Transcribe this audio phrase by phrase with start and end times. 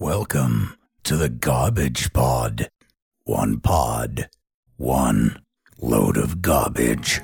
[0.00, 2.70] Welcome to the Garbage Pod.
[3.24, 4.30] One pod,
[4.78, 5.42] one
[5.78, 7.20] load of garbage.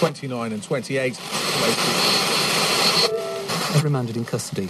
[0.00, 1.20] 29 and 28.
[3.84, 4.68] remanded in custody.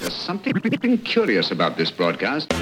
[0.00, 2.52] There's something curious about this broadcast.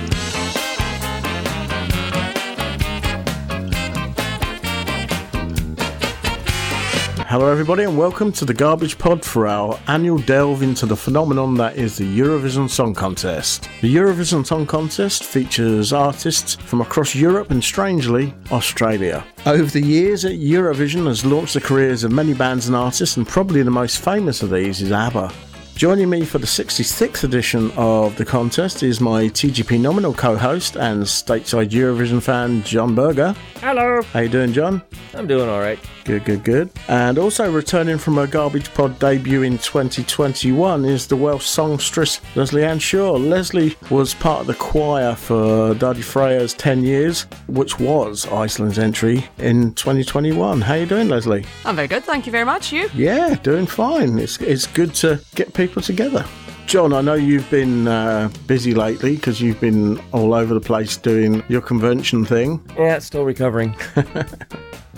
[7.37, 11.53] Hello, everybody, and welcome to the Garbage Pod for our annual delve into the phenomenon
[11.57, 13.69] that is the Eurovision Song Contest.
[13.83, 19.23] The Eurovision Song Contest features artists from across Europe and, strangely, Australia.
[19.45, 23.63] Over the years, Eurovision has launched the careers of many bands and artists, and probably
[23.63, 25.31] the most famous of these is ABBA.
[25.77, 31.03] Joining me for the 66th edition of the contest is my TGP nominal co-host and
[31.03, 33.37] stateside Eurovision fan, John Berger.
[33.61, 34.01] Hello.
[34.15, 34.81] How you doing, John?
[35.13, 35.79] I'm doing all right.
[36.07, 36.71] Good, good, good.
[36.89, 42.79] And also returning from her Garbage Pod debut in 2021 is the Welsh songstress Lezley-ann
[42.79, 43.19] Shaw.
[43.19, 49.27] Lezley was part of the choir for Daði Freyr's 10 years, which was Iceland's entry
[49.39, 50.61] in 2021.
[50.61, 51.45] How you doing, Lezley?
[51.67, 52.73] I'm very good, thank you very much.
[52.73, 52.89] You?
[52.95, 54.19] Yeah, doing fine.
[54.19, 56.25] It's, it's good to get people together.
[56.67, 60.97] John, I know you've been uh, busy lately because you've been all over the place
[60.97, 62.61] doing your convention thing.
[62.77, 63.77] Yeah, still recovering.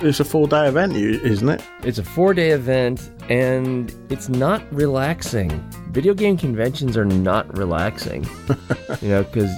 [0.01, 1.61] It's a four day event, isn't it?
[1.83, 5.51] it's a four day event and it's not relaxing.
[5.91, 8.23] Video game conventions are not relaxing.
[9.03, 9.51] you know, because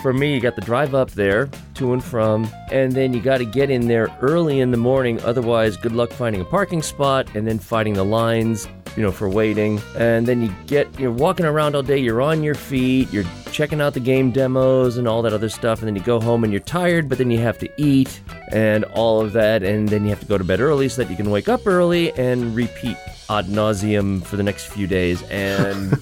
[0.00, 3.38] for me, you got the drive up there to and from, and then you got
[3.38, 5.20] to get in there early in the morning.
[5.22, 8.66] Otherwise, good luck finding a parking spot and then fighting the lines,
[8.96, 9.80] you know, for waiting.
[9.96, 13.80] And then you get, you're walking around all day, you're on your feet, you're checking
[13.80, 15.80] out the game demos and all that other stuff.
[15.80, 18.20] And then you go home and you're tired, but then you have to eat
[18.52, 19.62] and all of that.
[19.62, 21.66] And then you have to go to bed early so that you can wake up
[21.66, 22.96] early and repeat
[23.30, 25.22] ad nauseum for the next few days.
[25.24, 25.98] And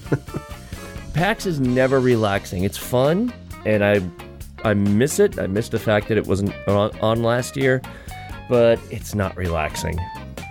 [1.13, 2.63] PAX is never relaxing.
[2.63, 3.33] It's fun,
[3.65, 4.01] and I
[4.63, 5.39] I miss it.
[5.39, 7.81] I miss the fact that it wasn't on, on last year,
[8.49, 9.99] but it's not relaxing.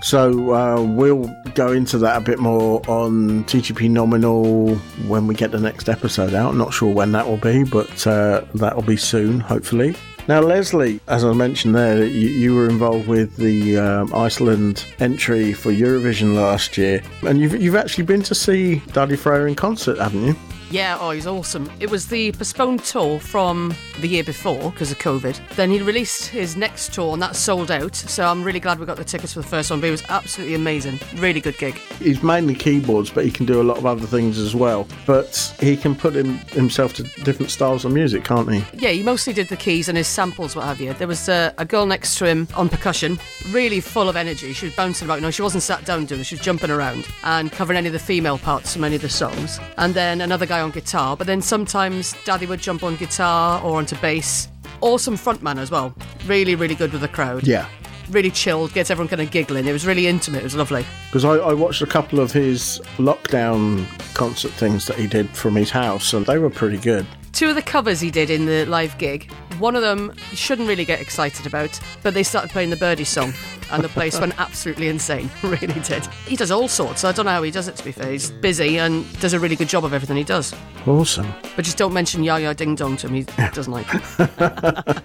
[0.03, 4.75] So uh, we'll go into that a bit more on TGP Nominal
[5.07, 6.57] when we get the next episode out.
[6.57, 9.95] Not sure when that will be, but uh, that will be soon, hopefully.
[10.29, 15.53] Now, Lezley, as I mentioned there, you, you were involved with the um, Iceland entry
[15.53, 19.99] for Eurovision last year, and you've, you've actually been to see Daði Freyr in concert,
[19.99, 20.37] haven't you?
[20.73, 21.71] Yeah, oh, he's awesome.
[21.81, 25.39] It was the postponed tour from the year before because of COVID.
[25.55, 27.95] Then he released his next tour, and that sold out.
[27.95, 29.83] So I'm really glad we got the tickets for the first one.
[29.83, 30.99] But it was absolutely amazing.
[31.17, 31.75] Really good gig.
[31.99, 34.89] He's mainly keyboards, but he can do a lot of other things as well.
[35.07, 38.65] But he can put him, himself to different styles of music, can't he?
[38.73, 40.95] Yeah, he mostly did the keys and his samples, what have you.
[40.95, 43.19] There was uh, a girl next to him on percussion,
[43.51, 44.55] really full of energy.
[44.55, 45.21] She was bouncing about.
[45.21, 46.25] No, she wasn't sat down doing it.
[46.25, 49.11] She was jumping around and covering any of the female parts from any of the
[49.11, 49.61] songs.
[49.77, 51.17] And then another guy on guitar.
[51.17, 54.49] But then sometimes Daddy would jump on guitar or onto bass.
[54.81, 55.95] Awesome frontman as well.
[56.27, 57.47] Really, really good with the crowd.
[57.47, 57.69] Yeah.
[58.11, 59.67] Really chilled, gets everyone kind of giggling.
[59.67, 60.41] It was really intimate.
[60.41, 60.85] It was lovely.
[61.07, 65.55] Because I, I watched a couple of his lockdown concert things that he did from
[65.55, 67.07] his house, and they were pretty good.
[67.33, 69.31] Two of the covers he did in the live gig,
[69.63, 73.05] one of them you shouldn't really get excited about, but they started playing the Birdie
[73.05, 73.33] song
[73.71, 75.31] and the place went absolutely insane.
[75.43, 76.07] Really did.
[76.27, 77.05] He does all sorts.
[77.05, 78.11] I don't know how he does it to be fair.
[78.11, 80.55] He's busy and does a really good job of everything he does.
[80.87, 81.33] Awesome.
[81.55, 83.15] But just don't mention Jaja Ding Dong to him.
[83.15, 83.23] He
[83.53, 83.87] doesn't like
[84.19, 85.03] it.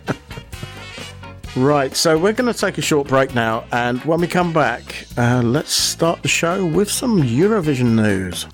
[1.56, 5.07] Right, so we're going to take a short break now, and when we come back,
[5.17, 8.46] uh, let's start the show with some Eurovision news.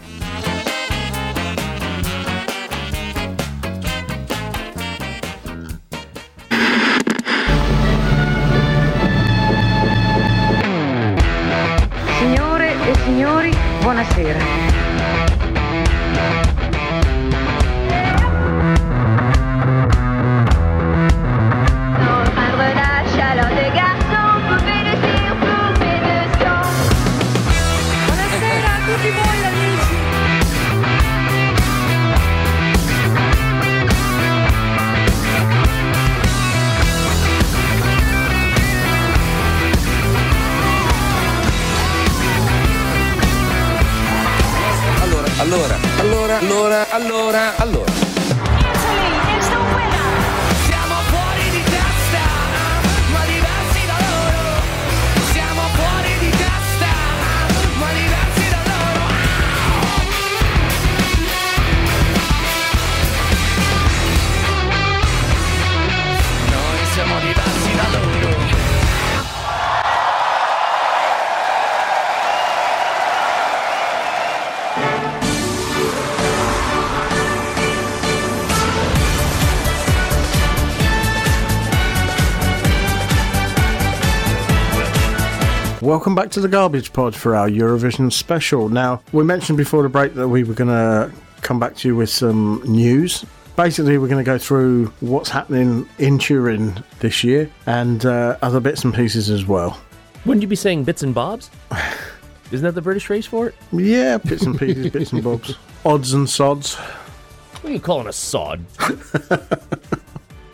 [85.93, 88.67] Welcome back to the Garbage Pod for our Eurovision special.
[88.67, 91.11] Now, we mentioned before the break that we were going to
[91.41, 93.23] come back to you with some news.
[93.55, 98.59] Basically, we're going to go through what's happening in Turin this year and uh, other
[98.59, 99.79] bits and pieces as well.
[100.25, 101.51] Wouldn't you be saying bits and bobs?
[102.51, 103.55] Isn't that the British phrase for it?
[103.71, 105.55] Yeah, bits and pieces, bits and bobs.
[105.85, 106.73] Odds and sods.
[106.73, 108.65] What are you calling a sod?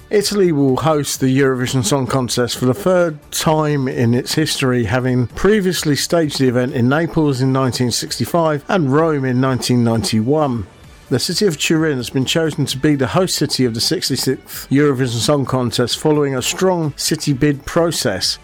[0.09, 5.27] Italy will host the Eurovision Song Contest for the third time in its history, having
[5.27, 10.65] previously staged the event in Naples in 1965 and Rome in 1991.
[11.11, 14.67] The city of Turin has been chosen to be the host city of the 66th
[14.69, 18.39] Eurovision Song Contest following a strong city bid process.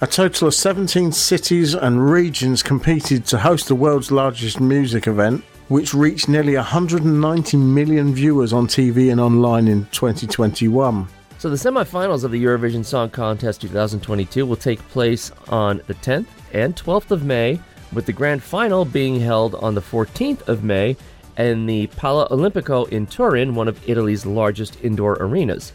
[0.00, 5.42] A total of 17 cities and regions competed to host the world's largest music event,
[5.68, 11.06] which reached nearly 190 million viewers on TV and online in 2021.
[11.38, 16.26] So the semifinals of the Eurovision Song Contest 2022 will take place on the 10th
[16.52, 17.60] and 12th of May,
[17.92, 20.96] with the grand final being held on the 14th of May
[21.36, 25.72] in the Pala Olimpico in Turin, one of Italy's largest indoor arenas.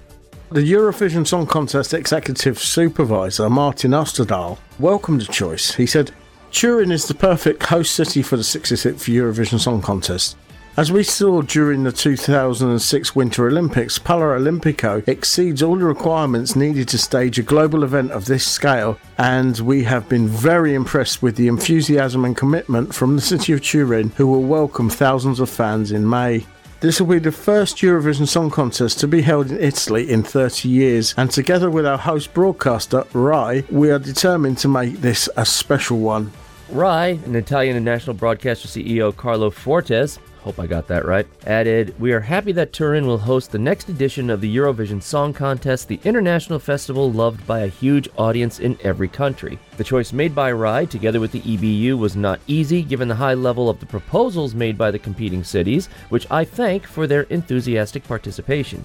[0.51, 5.73] The Eurovision Song Contest executive supervisor, Martin Osterdahl, welcomed the choice.
[5.73, 6.11] He said,
[6.53, 10.37] Turin is the perfect host city for the 66th Eurovision Song Contest.
[10.77, 16.87] As we saw during the 2006 Winter Olympics, Pala Olimpico exceeds all the requirements needed
[16.89, 21.35] to stage a global event of this scale, and we have been very impressed with
[21.37, 25.91] the enthusiasm and commitment from the city of Turin, who will welcome thousands of fans
[25.91, 26.45] in May.
[26.81, 30.69] This will be the first Eurovision Song Contest to be held in Italy in 30
[30.69, 35.45] years, and together with our host broadcaster, Rai, we are determined to make this a
[35.45, 36.31] special one.
[36.73, 41.93] Rai, an Italian and national broadcaster CEO Carlo Fuortes, hope I got that right, added,
[41.99, 45.87] We are happy that Turin will host the next edition of the Eurovision Song Contest,
[45.87, 49.59] the international festival loved by a huge audience in every country.
[49.77, 53.35] The choice made by Rai, together with the EBU, was not easy given the high
[53.35, 58.03] level of the proposals made by the competing cities, which I thank for their enthusiastic
[58.07, 58.83] participation.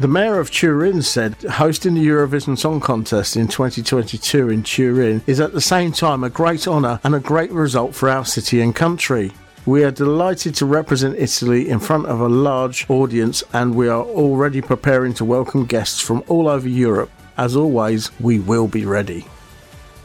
[0.00, 5.40] The mayor of Turin said hosting the Eurovision Song Contest in 2022 in Turin is
[5.40, 8.72] at the same time a great honour and a great result for our city and
[8.72, 9.32] country.
[9.66, 14.04] We are delighted to represent Italy in front of a large audience and we are
[14.04, 17.10] already preparing to welcome guests from all over Europe.
[17.36, 19.26] As always, we will be ready.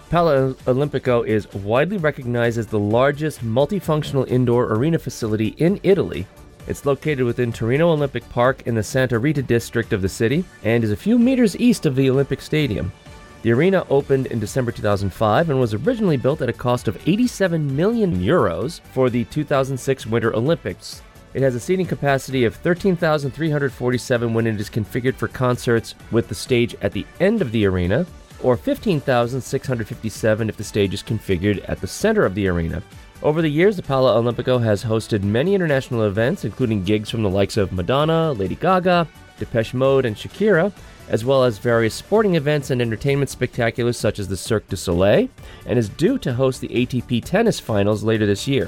[0.09, 6.25] Pala Olimpico is widely recognized as the largest multifunctional indoor arena facility in Italy.
[6.65, 10.83] It's located within Torino Olympic Park in the Santa Rita district of the city and
[10.83, 12.91] is a few meters east of the Olympic Stadium.
[13.41, 17.75] The arena opened in December 2005 and was originally built at a cost of 87
[17.75, 21.01] million euros for the 2006 Winter Olympics.
[21.33, 26.35] It has a seating capacity of 13,347 when it is configured for concerts with the
[26.35, 28.05] stage at the end of the arena,
[28.41, 32.81] or 15,657 if the stage is configured at the center of the arena.
[33.23, 37.29] Over the years, the Pala Olimpico has hosted many international events, including gigs from the
[37.29, 39.07] likes of Madonna, Lady Gaga,
[39.39, 40.73] Depeche Mode, and Shakira,
[41.07, 45.29] as well as various sporting events and entertainment spectaculars such as the Cirque du Soleil,
[45.65, 48.65] and is due to host the ATP Tennis Finals later this year.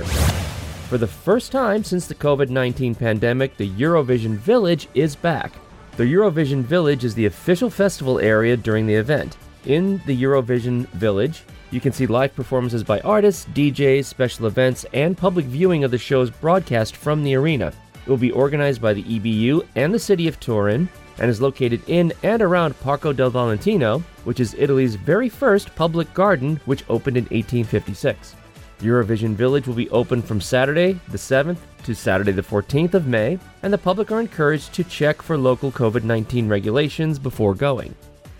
[0.87, 5.51] For the first time since the COVID 19 pandemic, the Eurovision Village is back.
[5.97, 9.35] The Eurovision Village is the official festival area during the event.
[9.65, 11.43] In the Eurovision Village,
[11.75, 15.97] you can see live performances by artists, DJs, special events, and public viewing of the
[15.97, 17.73] show's broadcast from the arena.
[18.05, 20.87] It will be organized by the EBU and the city of Turin
[21.19, 26.13] and is located in and around Parco del Valentino, which is Italy's very first public
[26.13, 28.35] garden, which opened in 1856.
[28.79, 33.37] Eurovision Village will be open from Saturday the 7th to Saturday the 14th of May,
[33.63, 37.93] and the public are encouraged to check for local COVID 19 regulations before going.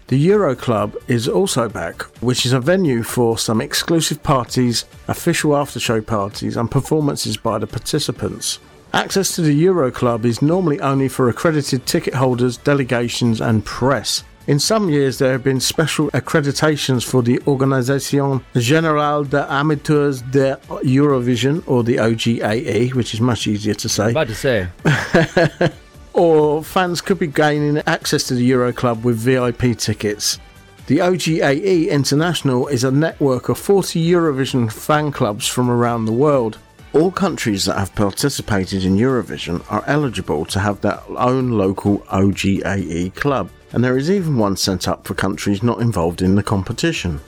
[0.07, 5.57] The Euro Club is also back, which is a venue for some exclusive parties, official
[5.57, 8.59] after-show parties, and performances by the participants.
[8.93, 14.23] Access to the Euro Club is normally only for accredited ticket holders, delegations, and press.
[14.45, 20.55] In some years, there have been special accreditations for the Organisation Générale des Amateurs de
[20.83, 24.11] Eurovision, or the OGAE, which is much easier to say.
[24.11, 24.67] About to say,
[26.15, 30.39] or fans could be gaining access to the Euro Club with VIP tickets.
[30.87, 36.57] The OGAE International is a network of 40 Eurovision fan clubs from around the world.
[36.93, 43.13] All countries that have participated in Eurovision are eligible to have their own local OGAE
[43.15, 47.19] club, and there is even one set up for countries not involved in the competition.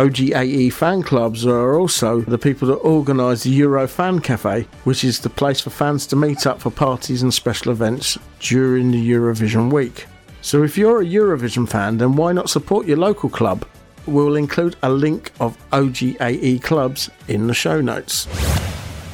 [0.00, 5.20] OGAE fan clubs are also the people that organise the Euro Fan Cafe, which is
[5.20, 9.70] the place for fans to meet up for parties and special events during the Eurovision
[9.70, 10.06] week.
[10.40, 13.66] So if you're a Eurovision fan, then why not support your local club?
[14.06, 18.24] We'll include a link of OGAE clubs in the show notes.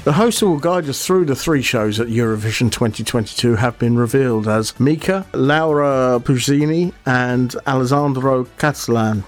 [0.05, 3.99] The hosts who will guide us through the three shows at Eurovision 2022 have been
[3.99, 9.25] revealed as Mika, Laura Pausini, and Alessandro Cattelan.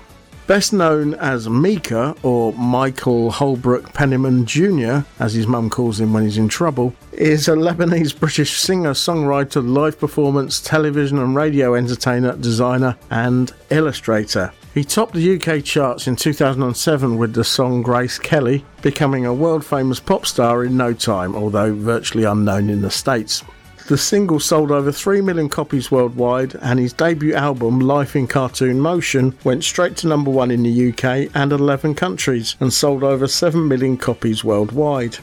[0.48, 6.24] Best known as Mika, or Michael Holbrook Penniman Jr., as his mum calls him when
[6.24, 12.34] he's in trouble, is a Lebanese British singer, songwriter, live performance, television and radio entertainer,
[12.34, 14.50] designer, and illustrator.
[14.72, 19.66] He topped the UK charts in 2007 with the song Grace Kelly, becoming a world
[19.66, 23.44] famous pop star in no time, although virtually unknown in the States.
[23.88, 28.78] The single sold over 3 million copies worldwide, and his debut album, Life in Cartoon
[28.78, 33.26] Motion, went straight to number one in the UK and 11 countries and sold over
[33.26, 35.16] 7 million copies worldwide.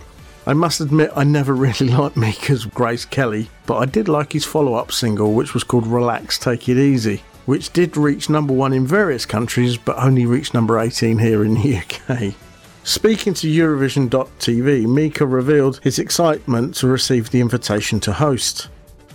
[0.48, 4.46] I must admit, I never really liked Mika's Grace Kelly, but I did like his
[4.46, 8.74] follow up single, which was called Relax, Take It Easy, which did reach number one
[8.74, 12.34] in various countries but only reached number 18 here in the UK.
[12.88, 18.70] Speaking to Eurovision.tv, Mika revealed his excitement to receive the invitation to host.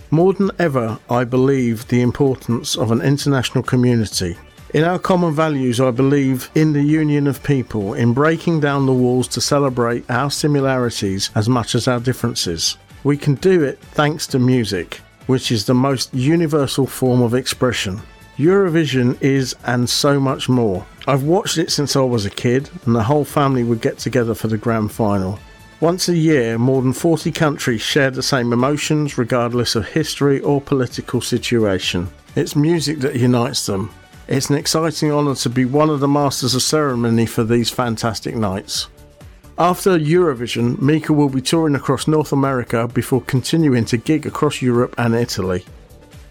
[0.09, 4.35] More than ever, I believe the importance of an international community.
[4.73, 8.93] In our common values, I believe in the union of people, in breaking down the
[8.93, 12.75] walls to celebrate our similarities as much as our differences.
[13.05, 18.01] We can do it thanks to music, which is the most universal form of expression.
[18.37, 20.85] Eurovision is and so much more.
[21.07, 24.33] I've watched it since I was a kid, and the whole family would get together
[24.33, 25.39] for the grand final.
[25.79, 30.61] Once a year, more than 40 countries share the same emotions regardless of history or
[30.61, 32.07] political situation.
[32.35, 33.91] It's music that unites them.
[34.27, 38.35] It's an exciting honour to be one of the masters of ceremony for these fantastic
[38.35, 38.87] nights.
[39.57, 44.95] After Eurovision, Mika will be touring across North America before continuing to gig across Europe
[44.97, 45.65] and Italy.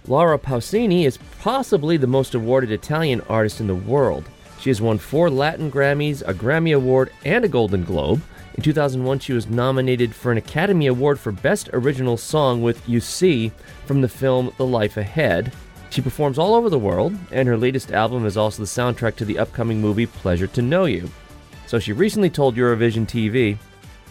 [0.07, 4.25] Laura Pausini is possibly the most awarded Italian artist in the world.
[4.59, 8.23] She has won four Latin Grammys, a Grammy Award, and a Golden Globe.
[8.55, 13.01] In 2001, she was nominated for an Academy Award for Best Original Song with You
[13.01, 13.53] See
[13.87, 15.53] from the film The Life Ahead.
[15.91, 19.25] She performs all over the world, and her latest album is also the soundtrack to
[19.25, 21.11] the upcoming movie Pleasure to Know You.
[21.67, 23.59] So she recently told Eurovision TV,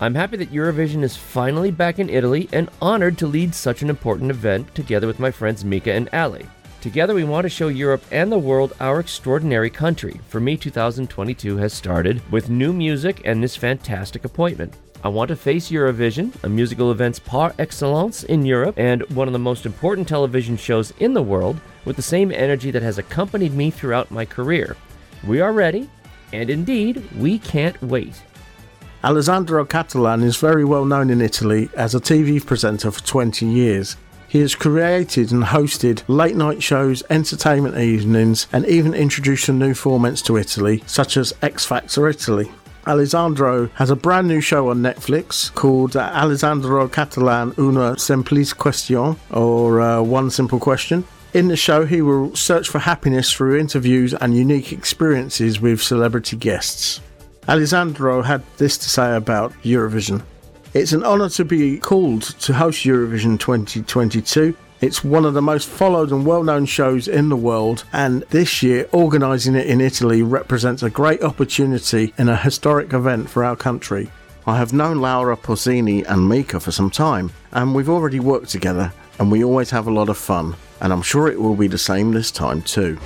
[0.02, 3.90] I'm happy that Eurovision is finally back in Italy and honored to lead such an
[3.90, 6.46] important event together with my friends Mika and Ali.
[6.80, 10.22] Together, we want to show Europe and the world our extraordinary country.
[10.30, 14.74] For me, 2022 has started with new music and this fantastic appointment.
[15.04, 19.34] I want to face Eurovision, a musical event par excellence in Europe and one of
[19.34, 23.54] the most important television shows in the world, with the same energy that has accompanied
[23.54, 24.78] me throughout my career.
[25.28, 25.90] We are ready,
[26.32, 28.22] and indeed, we can't wait.
[29.02, 33.96] Alessandro Cattelan is very well known in Italy as a TV presenter for 20 years.
[34.28, 39.72] He has created and hosted late night shows, entertainment evenings, and even introduced some new
[39.72, 42.52] formats to Italy, such as X Factor Italy.
[42.86, 49.80] Alessandro has a brand new show on Netflix called Alessandro Cattelan Una Semplice Question, or
[49.80, 51.06] uh, One Simple Question.
[51.34, 56.36] In the show, he will search for happiness through interviews and unique experiences with celebrity
[56.36, 57.00] guests.
[57.48, 60.22] Alessandro had this to say about Eurovision.
[60.74, 64.56] It's an honour to be called to host Eurovision 2022.
[64.82, 68.62] It's one of the most followed and well known shows in the world, and this
[68.62, 73.56] year, organising it in Italy represents a great opportunity and a historic event for our
[73.56, 74.12] country.
[74.46, 78.94] I have known Laura Pausini and Mika for some time, and we've already worked together,
[79.18, 81.78] and we always have a lot of fun, and I'm sure it will be the
[81.78, 82.98] same this time too.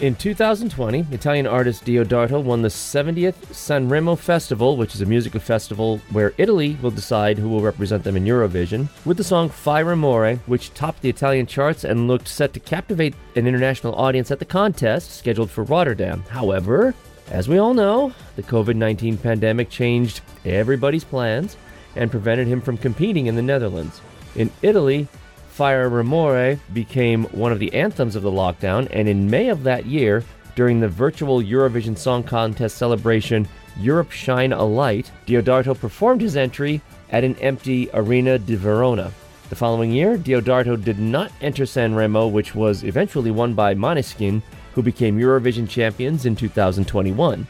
[0.00, 6.00] In 2020, Italian artist Diodato won the 70th Sanremo Festival, which is a musical festival
[6.12, 10.38] where Italy will decide who will represent them in Eurovision, with the song Fai Rumore,
[10.46, 14.44] which topped the Italian charts and looked set to captivate an international audience at the
[14.44, 16.22] contest scheduled for Rotterdam.
[16.28, 16.94] However,
[17.32, 21.56] as we all know, the COVID 19 pandemic changed everybody's plans
[21.96, 24.00] and prevented him from competing in the Netherlands.
[24.36, 25.08] In Italy,
[25.58, 29.86] Fai Rumore became one of the anthems of the lockdown, and in May of that
[29.86, 30.22] year,
[30.54, 33.48] during the virtual Eurovision Song Contest celebration
[33.80, 39.10] Europe Shine a Light, Diodato performed his entry at an empty Arena di Verona.
[39.48, 44.40] The following year, Diodato did not enter Sanremo, which was eventually won by Måneskin,
[44.74, 47.48] who became Eurovision champions in 2021.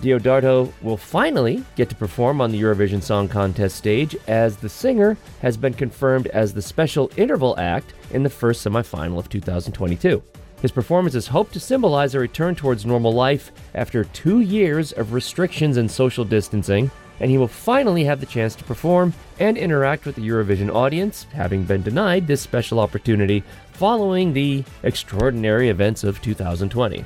[0.00, 5.16] Diodato will finally get to perform on the Eurovision Song Contest stage as the singer
[5.40, 10.22] has been confirmed as the special interval act in the first semifinal of 2022.
[10.62, 15.12] His performance is hoped to symbolize a return towards normal life after two years of
[15.12, 20.06] restrictions and social distancing, and he will finally have the chance to perform and interact
[20.06, 26.20] with the Eurovision audience, having been denied this special opportunity following the extraordinary events of
[26.22, 27.04] 2020.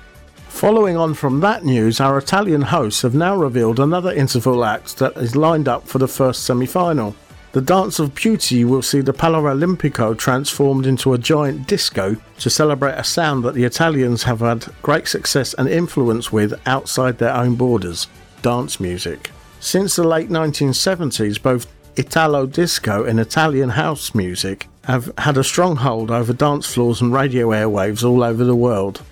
[0.51, 5.17] Following on from that news, our Italian hosts have now revealed another interval act that
[5.17, 7.17] is lined up for the first semi final.
[7.53, 12.51] The Dance of Beauty will see the Pala Olimpico transformed into a giant disco to
[12.51, 17.35] celebrate a sound that the Italians have had great success and influence with outside their
[17.35, 18.07] own borders
[18.43, 19.31] dance music.
[19.61, 21.67] Since the late 1970s, both
[21.97, 27.13] Italo disco and Italian house music have had a strong hold over dance floors and
[27.13, 29.03] radio airwaves all over the world.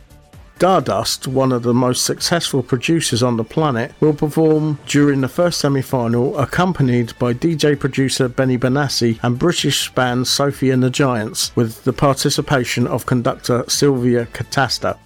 [0.58, 5.60] Dardust, one of the most successful producers on the planet, will perform during the first
[5.60, 11.54] semi final, accompanied by DJ producer Benny Benassi and British band Sophie and the Giants,
[11.54, 14.98] with the participation of conductor Sylvia Catasta.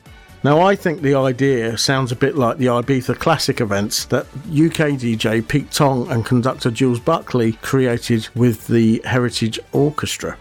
[0.42, 4.96] Now, I think the idea sounds a bit like the Ibiza Classic events that UK
[4.98, 10.36] DJ Pete Tong and conductor Jules Buckley created with the Heritage Orchestra.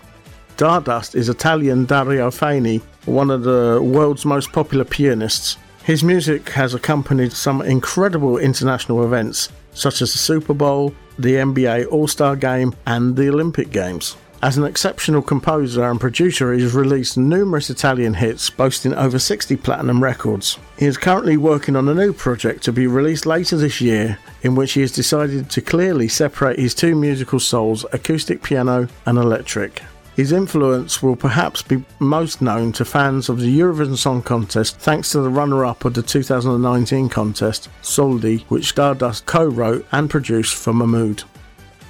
[0.55, 5.57] Dardust is Italian Dario Faini, one of the world's most popular pianists.
[5.83, 11.87] His music has accompanied some incredible international events, such as the Super Bowl, the NBA
[11.91, 14.15] All Star Game, and the Olympic Games.
[14.43, 19.55] As an exceptional composer and producer, he has released numerous Italian hits, boasting over 60
[19.57, 20.57] platinum records.
[20.79, 24.55] He is currently working on a new project to be released later this year, in
[24.55, 29.83] which he has decided to clearly separate his two musical souls acoustic piano and electric.
[30.15, 35.11] His influence will perhaps be most known to fans of the Eurovision Song Contest thanks
[35.11, 40.55] to the runner up of the 2019 contest, Soldi, which Dardust co wrote and produced
[40.55, 41.23] for Mahmood.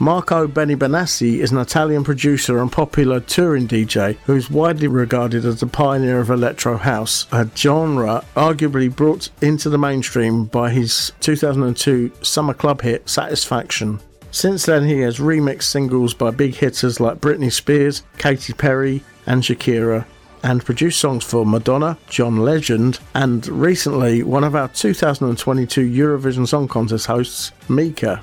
[0.01, 5.45] Marco Benny Benassi is an Italian producer and popular touring DJ who is widely regarded
[5.45, 11.11] as the pioneer of electro house, a genre arguably brought into the mainstream by his
[11.19, 13.99] 2002 summer club hit Satisfaction.
[14.31, 19.43] Since then, he has remixed singles by big hitters like Britney Spears, Katy Perry, and
[19.43, 20.05] Shakira,
[20.41, 26.67] and produced songs for Madonna, John Legend, and recently one of our 2022 Eurovision Song
[26.67, 28.21] Contest hosts, Mika.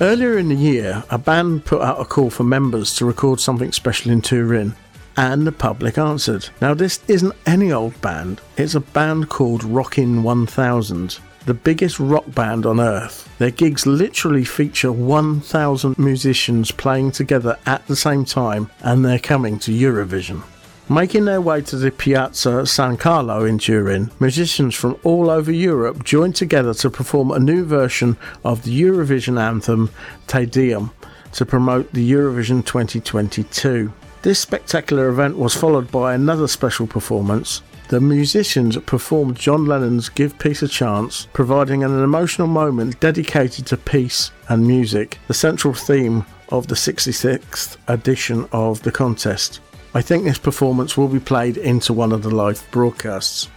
[0.00, 3.72] Earlier in the year, a band put out a call for members to record something
[3.72, 4.76] special in Turin,
[5.16, 6.48] and the public answered.
[6.60, 12.26] Now, this isn't any old band, it's a band called Rockin' 1000 the biggest rock
[12.34, 13.26] band on earth.
[13.38, 19.58] Their gigs literally feature 1,000 musicians playing together at the same time, and they're coming
[19.60, 20.42] to Eurovision.
[20.90, 26.04] Making their way to the Piazza San Carlo in Turin, musicians from all over Europe
[26.04, 29.88] joined together to perform a new version of the Eurovision anthem
[30.26, 30.92] Te Deum
[31.32, 33.90] to promote the Eurovision 2022.
[34.20, 40.38] This spectacular event was followed by another special performance the musicians performed John Lennon's Give
[40.38, 46.26] Peace a Chance, providing an emotional moment dedicated to peace and music, the central theme
[46.50, 49.60] of the 66th edition of the contest.
[49.94, 53.48] I think this performance will be played into one of the live broadcasts.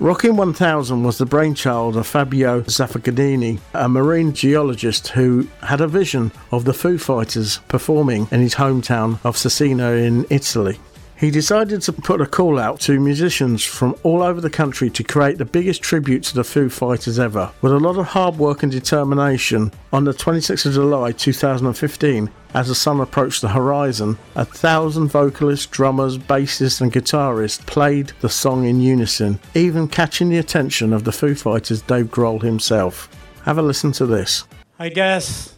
[0.00, 6.30] Rockin' 1000 was the brainchild of Fabio Zaffagnini, a marine geologist who had a vision
[6.52, 10.78] of the Foo Fighters performing in his hometown of Cesena in Italy.
[11.18, 15.02] He decided to put a call out to musicians from all over the country to
[15.02, 17.50] create the biggest tribute to the Foo Fighters ever.
[17.60, 22.68] With a lot of hard work and determination, on the 26th of July 2015, as
[22.68, 28.64] the sun approached the horizon, a thousand vocalists, drummers, bassists, and guitarists played the song
[28.64, 33.08] in unison, even catching the attention of the Foo Fighters' Dave Grohl himself.
[33.42, 34.44] Have a listen to this.
[34.78, 35.56] I guess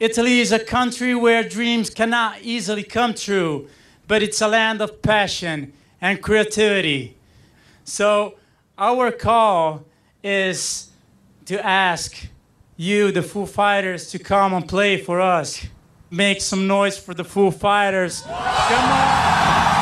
[0.00, 3.68] Italy is a country where dreams cannot easily come true
[4.08, 7.16] but it's a land of passion and creativity.
[7.84, 8.34] So,
[8.78, 9.84] our call
[10.22, 10.90] is
[11.46, 12.28] to ask
[12.76, 15.66] you, the Foo Fighters, to come and play for us.
[16.10, 18.22] Make some noise for the Foo Fighters.
[18.22, 19.75] Come on.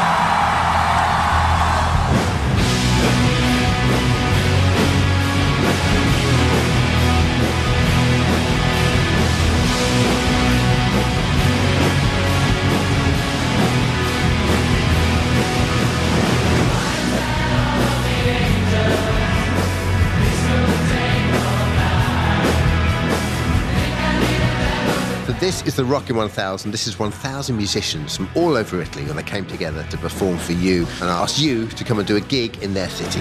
[25.55, 26.73] This is the Rockin' 1000.
[26.73, 30.51] This is 1,000 musicians from all over Italy, and they came together to perform for
[30.51, 33.21] you and I asked you to come and do a gig in their city.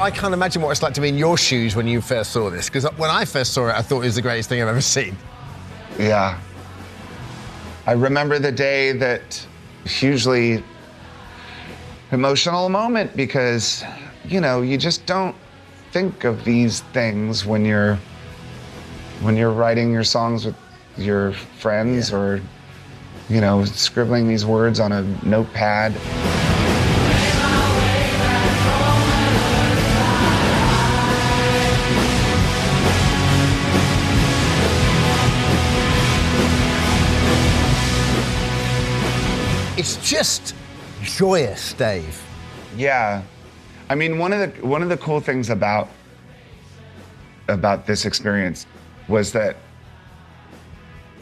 [0.00, 2.48] I can't imagine what it's like to be in your shoes when you first saw
[2.48, 4.68] this, because when I first saw it, I thought it was the greatest thing I've
[4.68, 5.14] ever seen.
[5.98, 6.40] Yeah.
[7.86, 9.46] I remember the day that
[9.84, 10.64] hugely
[12.12, 13.84] emotional moment because,
[14.24, 15.36] you know, you just don't
[15.92, 17.98] think of these things when you're
[19.20, 20.54] when you're writing your songs with
[20.96, 22.16] your friends yeah.
[22.16, 22.40] or,
[23.28, 25.92] you know, scribbling these words on a notepad.
[39.78, 40.54] It's just
[41.02, 42.20] joyous, Dave.
[42.76, 43.22] Yeah.
[43.88, 45.88] I mean, one of the one of the cool things about
[47.48, 48.66] about this experience
[49.06, 49.56] was that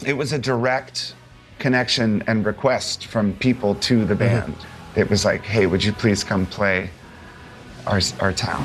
[0.05, 1.15] it was a direct
[1.59, 4.55] connection and request from people to the band.
[4.95, 6.89] It was like, hey, would you please come play
[7.87, 8.63] our our town?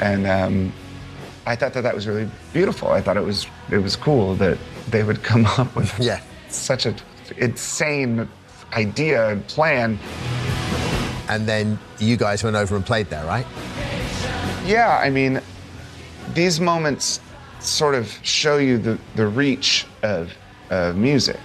[0.00, 0.72] And um,
[1.46, 2.90] I thought that that was really beautiful.
[2.90, 4.58] I thought it was it was cool that
[4.90, 6.20] they would come up with yeah.
[6.48, 6.96] such an
[7.36, 8.28] insane
[8.72, 9.98] idea and plan.
[11.28, 13.46] And then you guys went over and played there, right?
[14.64, 15.40] Yeah, I mean,
[16.34, 17.20] these moments
[17.60, 20.32] sort of show you the, the reach of,
[20.70, 21.38] of music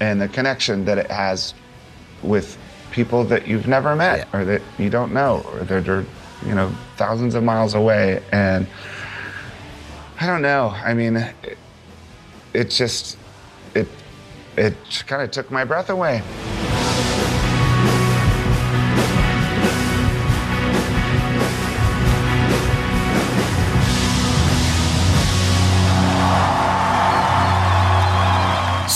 [0.00, 1.54] and the connection that it has
[2.22, 2.58] with
[2.90, 6.04] people that you've never met or that you don't know or that are,
[6.44, 8.22] you know, thousands of miles away.
[8.32, 8.66] And
[10.20, 10.68] I don't know.
[10.68, 11.58] I mean, it,
[12.52, 13.16] it just,
[13.74, 13.88] it,
[14.56, 14.74] it
[15.06, 16.22] kind of took my breath away.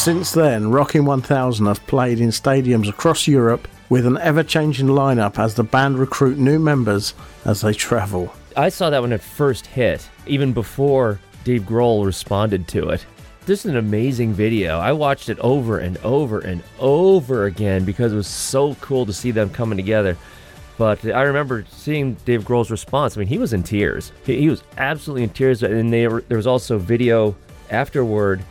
[0.05, 5.39] Since then, Rockin' 1000 have played in stadiums across Europe with an ever changing lineup
[5.39, 7.15] as the band recruit new members
[7.47, 8.31] as they travel.
[8.55, 13.07] I saw that when it first hit, even before Dave Grohl responded to it.
[13.47, 14.79] This is an amazing video.
[14.79, 19.13] I watched it over and over and over again because it was so cool to
[19.15, 20.19] see them coming together.
[20.77, 23.17] But I remember seeing Dave Grohl's response.
[23.17, 24.13] I mean, he was in tears.
[24.27, 25.63] He, was absolutely in tears.
[25.63, 27.35] And were, there was also video
[27.71, 28.45] afterward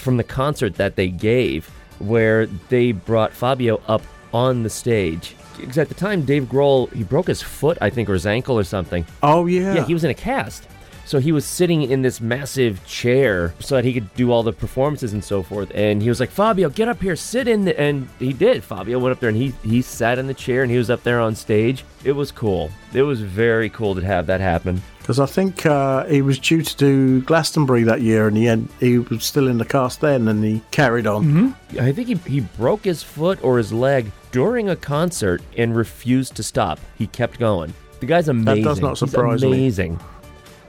[0.00, 5.36] from the concert that they gave where they brought Fabio up on the stage.
[5.56, 8.58] Because at the time, Dave Grohl, he broke his foot, I think, or his ankle
[8.58, 9.06] or something.
[9.22, 9.74] Oh, yeah.
[9.74, 10.66] Yeah, he was in a cast.
[11.04, 14.52] So he was sitting in this massive chair so that he could do all the
[14.52, 15.72] performances and so forth.
[15.74, 17.64] And he was like, Fabio, get up here, sit in.
[17.64, 18.62] The, and he did.
[18.62, 21.02] Fabio went up there and he, he sat in the chair and he was up
[21.02, 21.84] there on stage.
[22.04, 22.70] It was cool.
[22.94, 24.80] It was very cool to have that happen.
[25.10, 28.68] Because I think uh, he was due to do Glastonbury that year and he, had,
[28.78, 31.24] he was still in the cast then and he carried on.
[31.24, 31.80] Mm-hmm.
[31.80, 36.36] I think he, he broke his foot or his leg during a concert and refused
[36.36, 36.78] to stop.
[36.96, 37.74] He kept going.
[37.98, 38.62] The guy's amazing.
[38.62, 39.48] That does not He's surprise me.
[39.48, 39.98] amazing.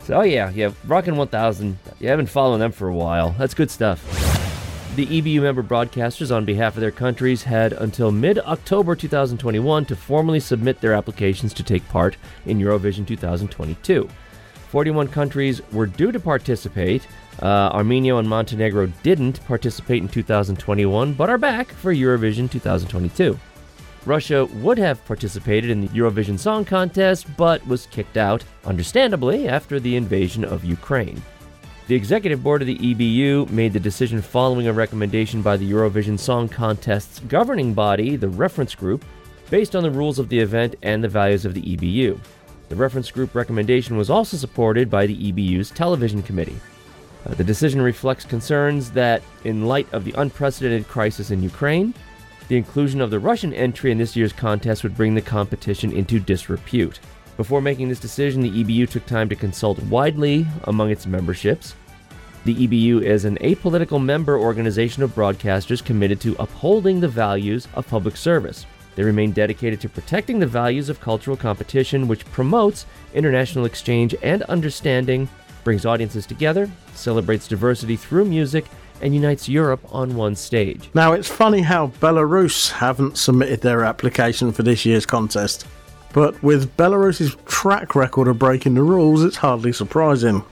[0.05, 1.77] So, oh yeah, yeah, Rockin' 1000.
[1.99, 3.35] You haven't followed them for a while.
[3.37, 4.03] That's good stuff.
[4.95, 9.95] The EBU member broadcasters, on behalf of their countries, had until mid October 2021 to
[9.95, 14.09] formally submit their applications to take part in Eurovision 2022.
[14.71, 17.05] 41 countries were due to participate.
[17.41, 23.37] Uh, Armenia and Montenegro didn't participate in 2021, but are back for Eurovision 2022.
[24.05, 29.77] Russia would have participated in the Eurovision Song Contest, but was kicked out, understandably, after
[29.77, 31.21] the invasion of Ukraine.
[31.87, 36.17] The executive board of the EBU made the decision following a recommendation by the Eurovision
[36.17, 39.03] Song Contest's governing body, the Reference Group,
[39.49, 42.17] based on the rules of the event and the values of the EBU.
[42.71, 46.55] The reference group recommendation was also supported by the EBU's television committee.
[47.25, 51.93] Uh, the decision reflects concerns that, in light of the unprecedented crisis in Ukraine,
[52.47, 56.17] the inclusion of the Russian entry in this year's contest would bring the competition into
[56.17, 57.01] disrepute.
[57.35, 61.75] Before making this decision, the EBU took time to consult widely among its memberships.
[62.45, 67.85] The EBU is an apolitical member organization of broadcasters committed to upholding the values of
[67.89, 68.65] public service.
[68.95, 74.43] They remain dedicated to protecting the values of cultural competition, which promotes international exchange and
[74.43, 75.29] understanding,
[75.63, 78.65] brings audiences together, celebrates diversity through music,
[79.01, 80.89] and unites Europe on one stage.
[80.93, 85.65] Now, it's funny how Belarus haven't submitted their application for this year's contest.
[86.13, 90.43] But with Belarus's track record of breaking the rules, it's hardly surprising.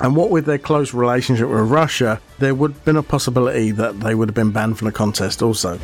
[0.00, 4.00] And what with their close relationship with Russia, there would have been a possibility that
[4.00, 5.78] they would have been banned from the contest also.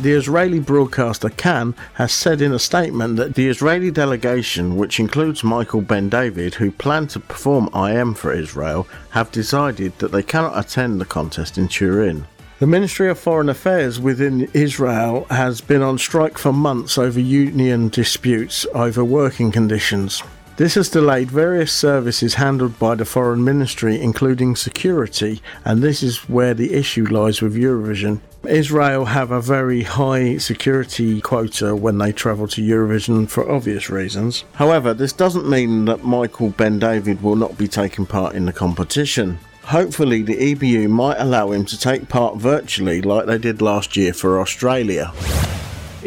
[0.00, 5.42] The Israeli broadcaster Kan has said in a statement that the Israeli delegation, which includes
[5.42, 10.22] Michael Ben David, who planned to perform I Am for Israel, have decided that they
[10.22, 12.28] cannot attend the contest in Turin.
[12.60, 17.88] The Ministry of Foreign Affairs within Israel has been on strike for months over union
[17.88, 20.22] disputes over working conditions.
[20.58, 26.28] This has delayed various services handled by the Foreign Ministry, including security, and this is
[26.28, 28.18] where the issue lies with Eurovision.
[28.44, 34.42] Israel have a very high security quota when they travel to Eurovision for obvious reasons.
[34.54, 38.52] However, this doesn't mean that Michael Ben David will not be taking part in the
[38.52, 39.38] competition.
[39.62, 44.12] Hopefully, the EBU might allow him to take part virtually like they did last year
[44.12, 45.12] for Australia.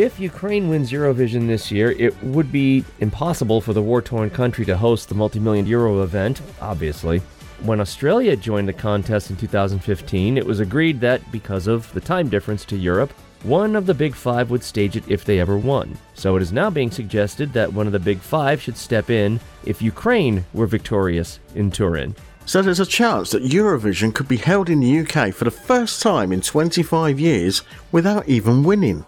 [0.01, 4.65] If Ukraine wins Eurovision this year, it would be impossible for the war torn country
[4.65, 7.19] to host the multi million euro event, obviously.
[7.61, 12.29] When Australia joined the contest in 2015, it was agreed that because of the time
[12.29, 15.95] difference to Europe, one of the big five would stage it if they ever won.
[16.15, 19.39] So it is now being suggested that one of the big five should step in
[19.65, 22.15] if Ukraine were victorious in Turin.
[22.47, 26.01] So there's a chance that Eurovision could be held in the UK for the first
[26.01, 27.61] time in 25 years
[27.91, 29.05] without even winning.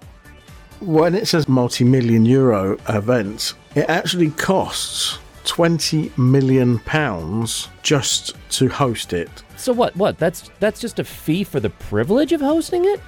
[0.83, 8.67] When it says multi million euro event, it actually costs 20 million pounds just to
[8.69, 9.29] host it.
[9.55, 9.95] So what?
[9.95, 10.17] What?
[10.17, 12.99] That's that's just a fee for the privilege of hosting it?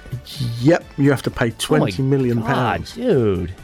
[0.60, 2.94] Yep, you have to pay Oh my twenty million God, pounds.
[2.94, 3.54] dude.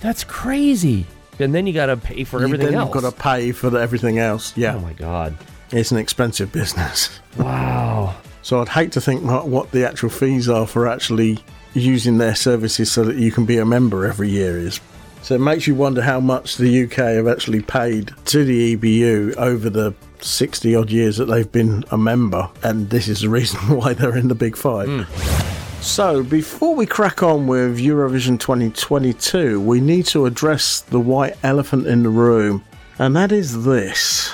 [0.00, 1.06] That's crazy.
[1.38, 2.94] And then you got to pay for everything then else.
[2.94, 4.56] You've got to pay for the, everything else.
[4.56, 4.76] Yeah.
[4.76, 5.36] Oh my god.
[5.72, 7.18] It's an expensive business.
[7.36, 8.14] Wow.
[8.42, 11.38] So I'd hate to think what, what the actual fees are for actually
[11.84, 14.80] using their services so that you can be a member every year is.
[15.22, 19.36] So it makes you wonder how much the UK have actually paid to the EBU
[19.36, 23.58] over the 60 odd years that they've been a member, and this is the reason
[23.76, 24.88] why they're in the Big Five.
[24.88, 25.82] Hmm.
[25.82, 31.86] So, before we crack on with Eurovision 2022, we need to address the white elephant
[31.86, 32.64] in the room,
[32.98, 34.32] and that is this.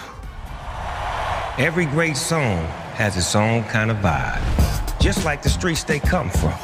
[1.58, 6.30] Every great song has its own kind of vibe, just like the streets they come
[6.30, 6.54] from.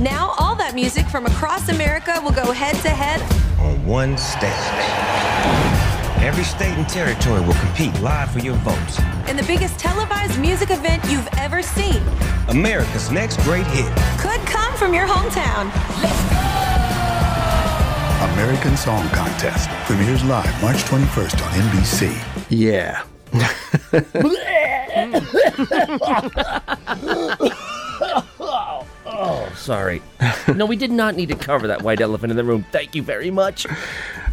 [0.00, 3.20] Now, all that music from across America will go head to head
[3.60, 4.48] on one stage.
[6.24, 8.98] Every state and territory will compete live for your votes.
[9.28, 12.00] in the biggest televised music event you've ever seen.
[12.48, 13.92] America's next great hit.
[14.18, 15.70] Could come from your hometown.
[18.32, 22.10] American Song Contest premieres live March 21st on NBC.
[22.48, 23.02] Yeah.
[29.70, 30.02] Sorry.
[30.56, 32.66] no, we did not need to cover that white elephant in the room.
[32.72, 33.68] Thank you very much.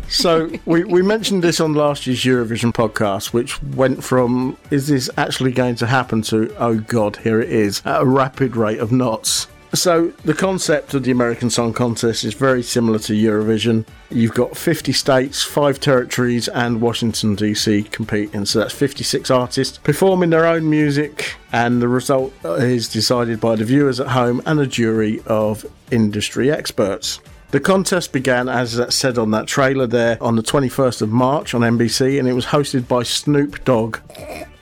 [0.09, 5.11] So we, we mentioned this on last year's Eurovision podcast, which went from "Is this
[5.15, 8.91] actually going to happen?" to "Oh God, here it is" at a rapid rate of
[8.91, 9.47] knots.
[9.73, 13.85] So the concept of the American Song Contest is very similar to Eurovision.
[14.09, 18.45] You've got 50 states, five territories, and Washington DC competing.
[18.45, 23.65] So that's 56 artists performing their own music, and the result is decided by the
[23.65, 27.19] viewers at home and a jury of industry experts.
[27.51, 31.61] The contest began, as said on that trailer there, on the 21st of March on
[31.61, 33.99] NBC, and it was hosted by Snoop Dogg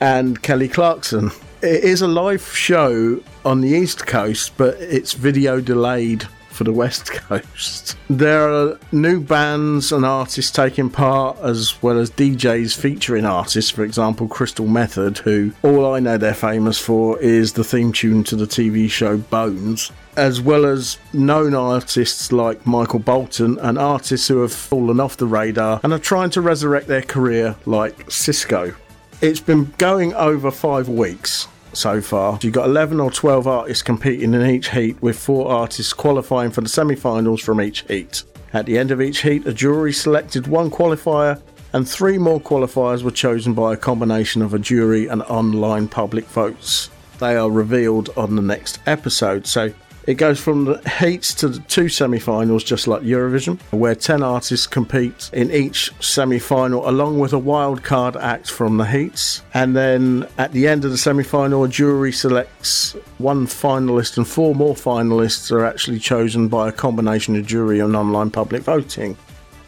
[0.00, 1.30] and Kelly Clarkson.
[1.62, 6.72] It is a live show on the East Coast, but it's video delayed for the
[6.72, 7.96] West Coast.
[8.10, 13.84] There are new bands and artists taking part, as well as DJs featuring artists, for
[13.84, 18.36] example, Crystal Method, who all I know they're famous for is the theme tune to
[18.36, 24.40] the TV show Bones as well as known artists like Michael Bolton and artists who
[24.40, 28.74] have fallen off the radar and are trying to resurrect their career like Sisqó.
[29.22, 32.38] It's been going over five weeks so far.
[32.42, 36.60] You've got 11 or 12 artists competing in each heat, with four artists qualifying for
[36.60, 38.24] the semi finals from each heat.
[38.52, 41.40] At the end of each heat, a jury selected one qualifier,
[41.72, 46.26] and three more qualifiers were chosen by a combination of a jury and online public
[46.26, 46.90] votes.
[47.18, 49.46] They are revealed on the next episode.
[49.46, 49.72] So
[50.06, 54.22] it goes from the heats to the two semi finals, just like Eurovision, where 10
[54.22, 59.42] artists compete in each semi final, along with a wild card act from the heats.
[59.54, 64.26] And then at the end of the semi final, a jury selects one finalist, and
[64.26, 69.16] four more finalists are actually chosen by a combination of jury and online public voting.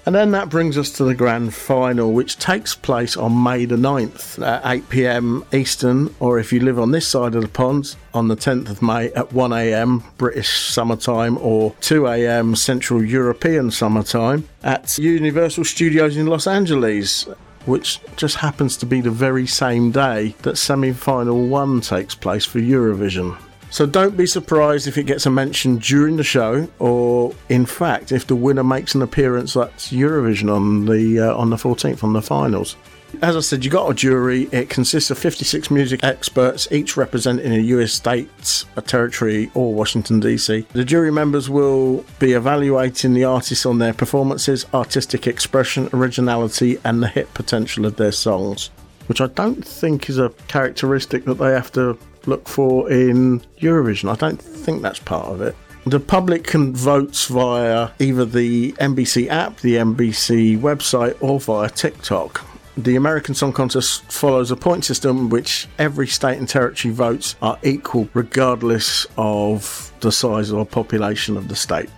[0.08, 3.76] And then that brings us to the grand final, which takes place on May the
[3.76, 7.94] 9th at 8 pm Eastern, or if you live on this side of the pond,
[8.14, 13.70] on the 10th of May at 1 am British summertime or 2 am Central European
[13.70, 17.28] summertime at Universal Studios in Los Angeles.
[17.66, 22.46] Which just happens to be the very same day that semi final one takes place
[22.46, 23.36] for Eurovision.
[23.70, 28.12] So don't be surprised if it gets a mention during the show, or in fact,
[28.12, 32.12] if the winner makes an appearance at Eurovision on the uh, on the 14th on
[32.12, 32.76] the finals.
[33.22, 34.48] As I said, you got a jury.
[34.52, 40.20] It consists of 56 music experts, each representing a US state, a territory, or Washington
[40.20, 40.68] DC.
[40.68, 47.02] The jury members will be evaluating the artists on their performances, artistic expression, originality, and
[47.02, 48.70] the hit potential of their songs,
[49.06, 51.98] which I don't think is a characteristic that they have to
[52.28, 54.10] look for in Eurovision.
[54.10, 55.56] I don't think that's part of it.
[55.86, 62.44] The public can vote via either the NBC app, the NBC website, or via TikTok.
[62.76, 67.58] The American Song Contest follows a point system which every state and territory votes are
[67.62, 71.88] equal regardless of the size or population of the state.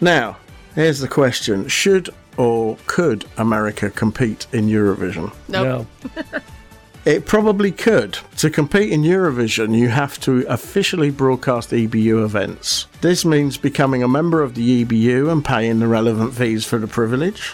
[0.00, 0.36] Now,
[0.74, 5.34] here's the question Should or could America compete in Eurovision?
[5.48, 5.86] No.
[7.04, 8.18] It probably could.
[8.38, 12.86] To compete in Eurovision, you have to officially broadcast EBU events.
[13.02, 16.86] This means becoming a member of the EBU and paying the relevant fees for the
[16.86, 17.52] privilege.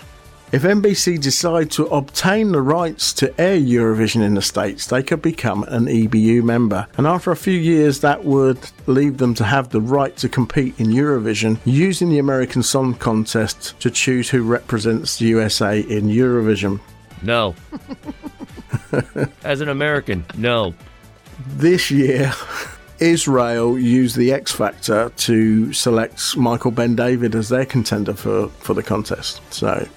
[0.53, 5.23] If NBC decide to obtain the rights to air Eurovision in the States, they could
[5.23, 6.87] become an EBU member.
[6.97, 10.79] And after a few years, that would leave them to have the right to compete
[10.79, 16.81] in Eurovision using the American Song Contest to choose who represents the USA in Eurovision.
[17.23, 17.55] No.
[19.45, 20.75] As an American, no.
[21.57, 22.33] This year,
[23.01, 28.75] Israel used the X Factor to select Michael Ben David as their contender for, for
[28.75, 29.41] the contest.
[29.51, 29.89] So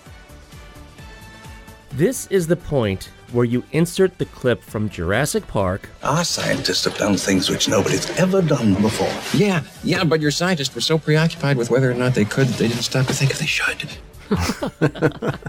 [1.92, 5.90] This is the point where you insert the clip from Jurassic Park.
[6.04, 9.12] Our scientists have done things which nobody's ever done before.
[9.38, 12.58] Yeah, yeah, but your scientists were so preoccupied with whether or not they could that
[12.58, 13.90] they didn't stop to think if they should.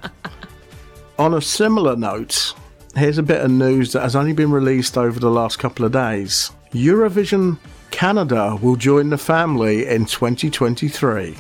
[1.19, 2.55] On a similar note,
[2.97, 5.93] here's a bit of news that has only been released over the last couple of
[5.93, 6.51] days.
[6.73, 7.59] Eurovision
[7.91, 11.37] Canada will join the family in 2023.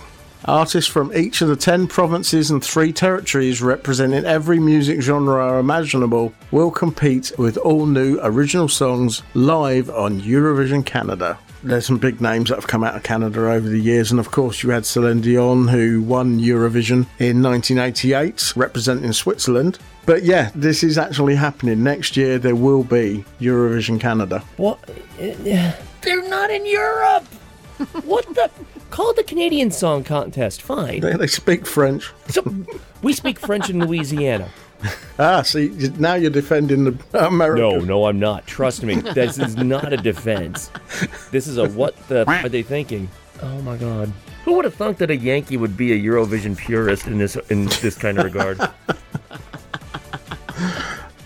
[0.47, 6.33] Artists from each of the 10 provinces and 3 territories representing every music genre imaginable
[6.51, 11.38] will compete with all new original songs live on Eurovision Canada.
[11.64, 14.31] There's some big names that have come out of Canada over the years, and of
[14.31, 19.79] course, you had Celine Dion, who won Eurovision in 1988, representing Switzerland.
[20.05, 21.83] But yeah, this is actually happening.
[21.83, 24.40] Next year, there will be Eurovision Canada.
[24.59, 24.79] What?
[25.18, 27.24] They're not in Europe!
[28.05, 28.50] what the?
[28.90, 30.62] Call it the Canadian Song Contest.
[30.62, 31.00] Fine.
[31.00, 32.12] They, they speak French.
[32.29, 32.44] So,
[33.03, 34.48] we speak French in Louisiana.
[35.18, 35.68] Ah, see,
[35.99, 37.61] now you're defending the America.
[37.61, 38.47] No, no, I'm not.
[38.47, 38.97] Trust me.
[38.97, 40.70] This is not a defense.
[41.31, 43.09] This is a what the are they thinking?
[43.40, 44.12] Oh my god.
[44.44, 47.66] Who would have thunk that a Yankee would be a Eurovision purist in this in
[47.66, 48.59] this kind of regard?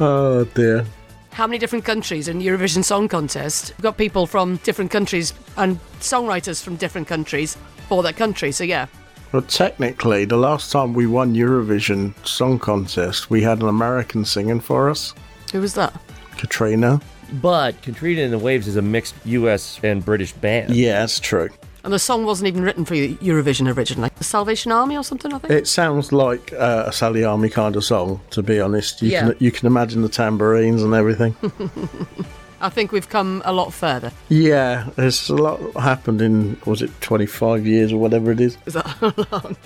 [0.01, 0.87] Oh dear.
[1.33, 3.75] How many different countries in Eurovision Song Contest?
[3.77, 7.57] We've got people from different countries and songwriters from different countries
[7.89, 8.53] for that country.
[8.53, 8.87] So yeah,
[9.33, 14.61] Well, technically, the last time we won Eurovision Song Contest, we had an American singing
[14.61, 15.15] for us,
[15.53, 15.99] who was that?
[16.39, 17.01] Katrina.
[17.35, 19.79] But Katrina and the Waves is a mixed U.S.
[19.83, 20.75] and British band.
[20.75, 21.51] Yeah, that's true.
[21.85, 24.11] And the song wasn't even written for Eurovision originally.
[24.17, 25.53] The Salvation Army or something, I think.
[25.53, 29.01] It sounds like uh, a Sally Army kind of song, to be honest.
[29.03, 29.21] You, Yeah.
[29.21, 31.37] can, you can imagine the tambourines and everything.
[32.61, 34.13] I think we've come a lot further.
[34.29, 38.59] yeah, there's a lot happened in, was it 25 years or whatever it is?
[38.67, 39.57] Is that long?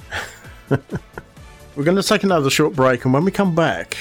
[1.74, 3.96] We're going to take another short break, and when we come back,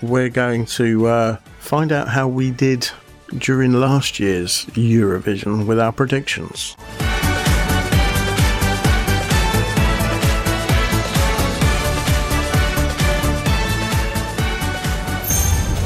[0.00, 2.88] we're going to uh, find out how we did
[3.36, 6.76] during last year's Eurovision with our predictions.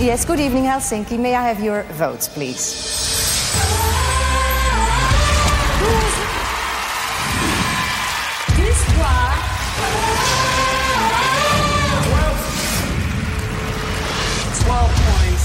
[0.05, 1.19] Yes, good evening, Helsinki.
[1.19, 2.61] May I have your votes, please?
[14.61, 15.45] Twelve points.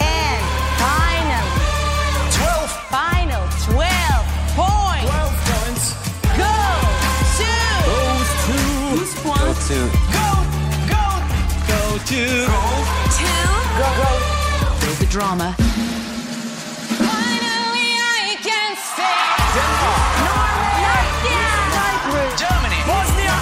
[0.00, 0.44] And
[0.80, 1.46] final.
[2.40, 2.72] 12.
[2.88, 4.24] Final 12
[4.56, 5.12] points.
[5.12, 5.84] 12 points.
[6.40, 6.56] Go
[7.36, 7.52] to.
[7.84, 8.56] Goes to.
[8.96, 9.60] Whose point?
[9.68, 9.78] to.
[10.16, 10.28] Go,
[10.88, 11.04] go,
[11.68, 12.46] go to.
[12.46, 12.49] Go to.
[15.10, 15.54] Drama.
[17.02, 19.18] Finally, I can say.
[22.38, 22.78] Germany.
[22.86, 23.34] Bosnia.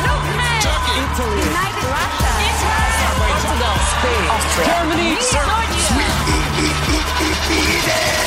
[0.64, 0.96] Turkey.
[1.04, 1.44] Italy.
[1.44, 2.32] United Russia.
[2.48, 3.20] Israel.
[3.20, 3.76] Portugal.
[3.92, 4.24] Spain.
[4.32, 4.64] Austria.
[4.64, 5.20] Germany.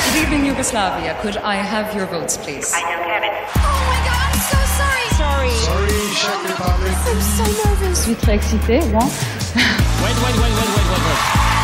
[0.06, 1.18] Good evening, Yugoslavia.
[1.22, 2.72] Could I have your votes, please?
[2.76, 3.34] I know, Kevin.
[3.58, 5.06] Oh my god, I'm so sorry.
[5.18, 5.50] Sorry.
[5.66, 6.94] Sorry, Czech Republic.
[7.10, 7.98] I'm so nervous.
[7.98, 9.02] Je suis très excitée, moi.
[9.02, 11.61] Wait, wait, wait, wait, wait, wait, wait.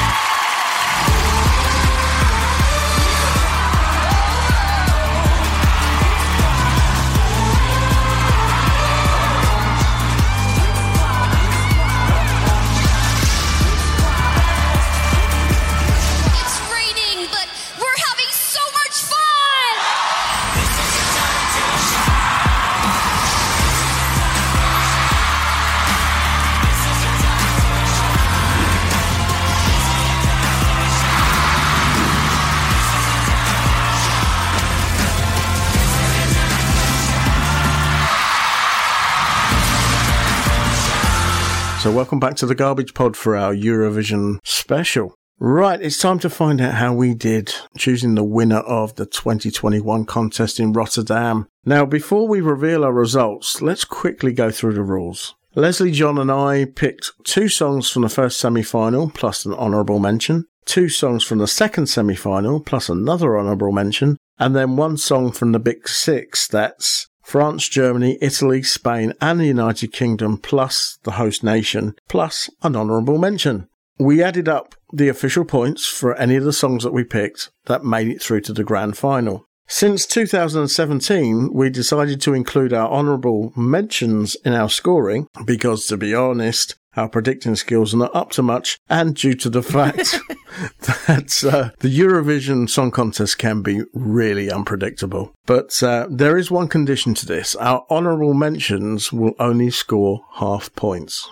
[41.87, 45.15] So, welcome back to the Garbage Pod for our Eurovision special.
[45.39, 50.03] Right, it's time to find out how we did choosing the winner of the 2021
[50.03, 51.47] contest in Rotterdam.
[51.63, 55.35] Now, before we reveal our results, let's quickly go through the rules.
[55.55, 59.99] Lezley, John, and I picked two songs from the first semi final, plus an honourable
[59.99, 60.43] mention.
[60.65, 65.31] two songs from the second semi final, plus another honourable mention, and then one song
[65.31, 71.11] from the Big Six that's France, Germany, Italy, Spain, and the United Kingdom, plus the
[71.11, 73.67] host nation, plus an honourable mention.
[73.99, 77.83] We added up the official points for any of the songs that we picked that
[77.83, 79.45] made it through to the grand final.
[79.69, 86.15] Since 2017, we decided to include our honourable mentions in our scoring because, to be
[86.15, 90.19] honest, our predicting skills are not up to much, and due to the fact
[90.79, 95.33] that uh, the Eurovision Song Contest can be really unpredictable.
[95.45, 100.73] But uh, there is one condition to this our honourable mentions will only score half
[100.75, 101.29] points.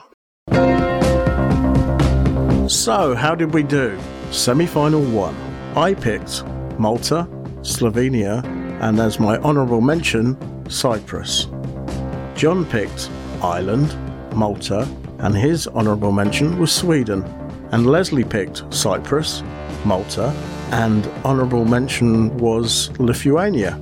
[2.67, 3.97] So, how did we do?
[4.31, 5.35] Semi final one.
[5.75, 6.43] I picked
[6.77, 7.27] Malta,
[7.65, 8.43] Slovenia,
[8.81, 10.37] and as my honourable mention,
[10.69, 11.47] Cyprus.
[12.35, 13.09] John picked
[13.41, 13.95] Ireland,
[14.35, 14.87] Malta,
[15.19, 17.23] and his honourable mention was Sweden.
[17.71, 19.41] And Lezley picked Cyprus,
[19.83, 20.29] Malta,
[20.71, 23.79] and honourable mention was Lithuania.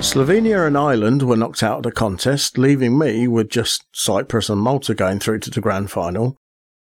[0.00, 4.60] Slovenia and Ireland were knocked out of the contest, leaving me with just Cyprus and
[4.60, 6.38] Malta going through to the grand final,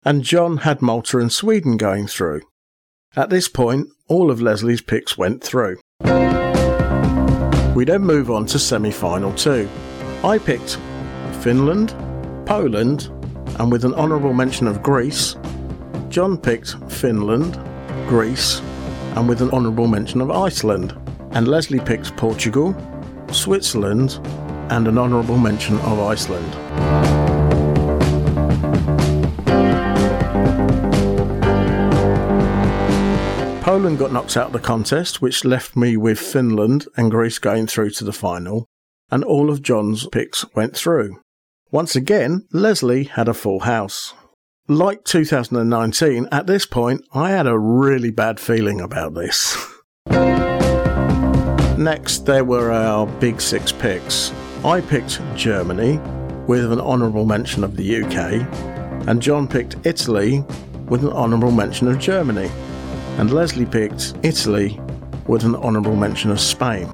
[0.03, 2.41] and John had Malta and Sweden going through.
[3.15, 5.77] At this point, all of Lezley's picks went through.
[7.75, 9.69] We then move on to semi final two.
[10.23, 10.77] I picked
[11.41, 11.95] Finland,
[12.45, 13.09] Poland,
[13.59, 15.35] and with an honourable mention of Greece,
[16.09, 17.55] John picked Finland,
[18.07, 18.61] Greece,
[19.15, 20.91] and with an honourable mention of Iceland,
[21.31, 22.75] and Lezley picked Portugal,
[23.31, 24.19] Switzerland,
[24.69, 27.16] and an honourable mention of Iceland.
[33.77, 37.67] Poland got knocked out of the contest, which left me with Finland and Greece going
[37.67, 38.65] through to the final,
[39.11, 41.21] and all of John's picks went through.
[41.69, 44.15] Once again, Lezley had a full house.
[44.67, 49.55] Like 2019, at this point, I had a really bad feeling about this.
[51.77, 54.33] Next, there were our big six picks.
[54.65, 55.99] I picked Germany,
[56.47, 60.43] with an honourable mention of the UK, and John picked Italy,
[60.87, 62.49] with an honourable mention of Germany,
[63.17, 64.79] and Lezley picked Italy,
[65.27, 66.87] with an honourable mention of Spain.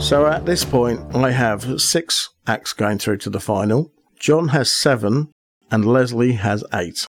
[0.00, 3.92] So at this point, I have six acts going through to the final.
[4.18, 5.30] John has seven,
[5.70, 7.06] and Lezley has eight.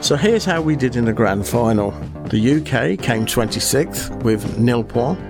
[0.00, 1.90] So here's how we did in the grand final.
[2.26, 5.20] The UK came 26th with nil points.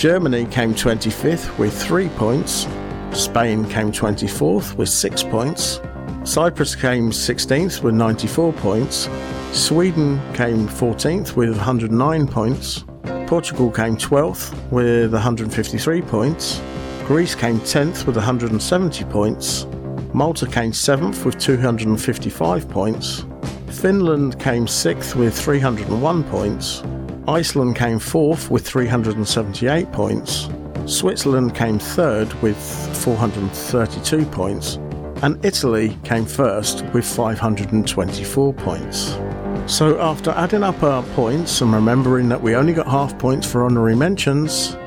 [0.00, 2.66] Germany came 25th with three points.
[3.12, 5.80] Spain came 24th with six points.
[6.24, 9.08] Cyprus came 16th with 94 points.
[9.52, 12.84] Sweden came 14th with 109 points.
[13.26, 16.60] Portugal came 12th with 153 points.
[17.06, 19.66] Greece came 10th with 170 points.
[20.12, 23.24] Malta came 7th with 255 points.
[23.70, 26.82] Finland came 6th with 301 points.
[27.26, 30.48] Iceland came 4th with 378 points.
[30.88, 32.56] Switzerland came 3rd with
[33.04, 34.78] 432 points.
[35.22, 39.18] And Italy came 1st with 524 points.
[39.66, 43.64] So, after adding up our points and remembering that we only got half points for
[43.64, 44.78] honorary mentions,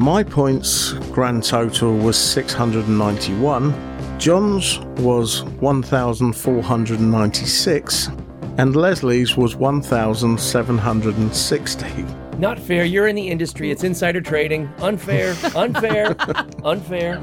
[0.00, 4.18] my points grand total was 691.
[4.18, 12.27] John's was 1,496, and Lezley's was 1,760.
[12.38, 12.84] Not fair.
[12.84, 13.70] You're in the industry.
[13.72, 14.70] It's insider trading.
[14.78, 15.34] Unfair.
[15.56, 16.14] Unfair.
[16.64, 17.20] unfair.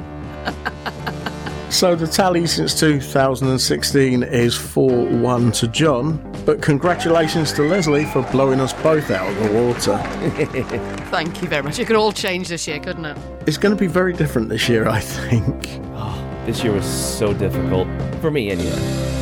[1.70, 8.22] So the tally since 2016 is 4 1 to John, but congratulations to Lezley for
[8.32, 9.97] blowing us both out of the water.
[11.09, 11.80] Thank you very much.
[11.80, 13.18] It could all change this year, couldn't it?
[13.47, 15.68] It's going to be very different this year, I think.
[15.95, 17.88] Oh, this year was so difficult.
[18.22, 19.14] For me, anyway.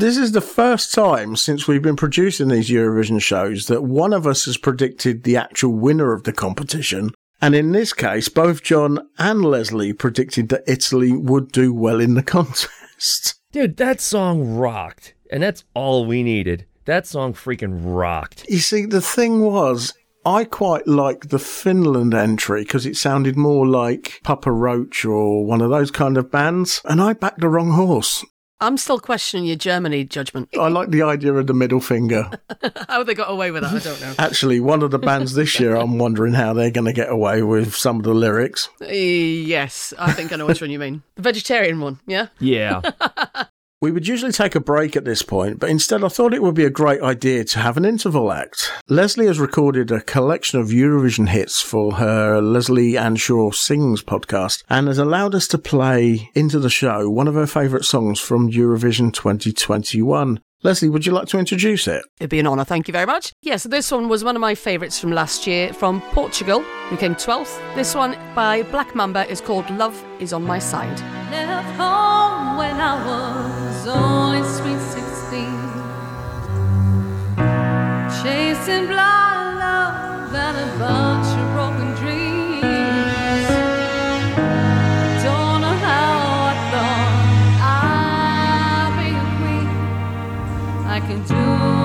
[0.00, 4.26] This is the first time since we've been producing these Eurovision shows that one of
[4.26, 7.10] us has predicted the actual winner of the competition.
[7.42, 12.14] And in this case, both John and Lezley predicted that Italy would do well in
[12.14, 13.34] the contest.
[13.52, 15.12] Dude, that song rocked.
[15.30, 16.64] And that's all we needed.
[16.86, 18.48] That song freaking rocked.
[18.48, 19.92] You see, the thing was,
[20.24, 25.60] I quite liked the Finland entry because it sounded more like Papa Roach or one
[25.60, 28.24] of those kind of bands, and I backed the wrong horse.
[28.62, 30.50] I'm still questioning your Germany judgment.
[30.58, 32.30] I like the idea of the middle finger.
[32.88, 34.14] How they got away with that, I don't know.
[34.18, 37.42] Actually, one of the bands this year, I'm wondering how they're going to get away
[37.42, 38.68] with some of the lyrics.
[38.82, 41.02] Eh, yes, I think I know which one you mean.
[41.14, 42.26] The vegetarian one, yeah?
[42.38, 42.82] Yeah.
[43.82, 46.54] We would usually take a break at this point, but instead I thought it would
[46.54, 48.70] be a great idea to have an interval act.
[48.90, 54.86] Lezley has recorded a collection of Eurovision hits for her Lezley-ann Shaw Sings podcast and
[54.86, 59.14] has allowed us to play into the show one of her favourite songs from Eurovision
[59.14, 60.40] 2021.
[60.62, 62.04] Lezley, would you like to introduce it?
[62.18, 63.32] It'd be an honour, thank you very much.
[63.40, 66.60] Yes, this one was one of my favourites from last year from Portugal,
[66.90, 67.58] who came 12th.
[67.74, 71.00] This one by Black Mamba is called Love Is On My Side.
[73.86, 75.46] Only sweet 16.
[78.22, 82.60] Chasing blind love and a bunch of broken dreams.
[85.24, 86.12] Don't know how
[86.44, 87.14] I thought
[88.82, 89.68] I'd be a queen.
[90.86, 91.79] I can do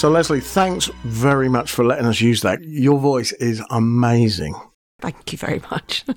[0.00, 2.64] So, Lezley, thanks very much for letting us use that.
[2.64, 4.58] Your voice is amazing.
[4.98, 6.06] Thank you very much.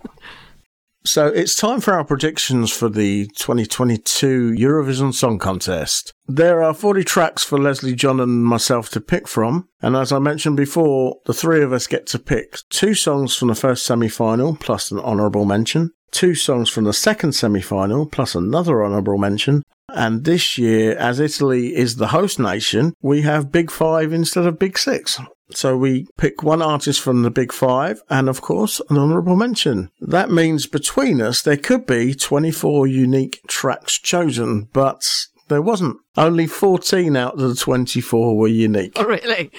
[1.06, 6.14] So it's time for our predictions for the 2022 Eurovision Song Contest.
[6.28, 9.68] There are 40 tracks for Lezley, John and myself to pick from.
[9.82, 13.50] And as I mentioned before, the three of us get to pick two songs from
[13.50, 18.84] the first semi-final plus an honourable mention, two songs from the second semi-final plus another
[18.84, 19.64] honourable mention.
[19.89, 24.57] And this year, as Italy is the host nation, we have Big Five instead of
[24.57, 25.20] Big Six.
[25.51, 29.91] So we pick one artist from the Big Five and, of course, an honourable mention.
[29.99, 35.97] That means between us, there could be 24 unique tracks chosen, but there wasn't.
[36.16, 38.93] Only 14 out of the 24 were unique.
[38.95, 39.51] Oh, really?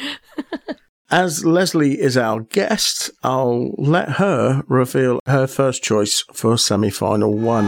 [1.16, 7.32] As Lezley is our guest, I'll let her reveal her first choice for semi final
[7.38, 7.66] one.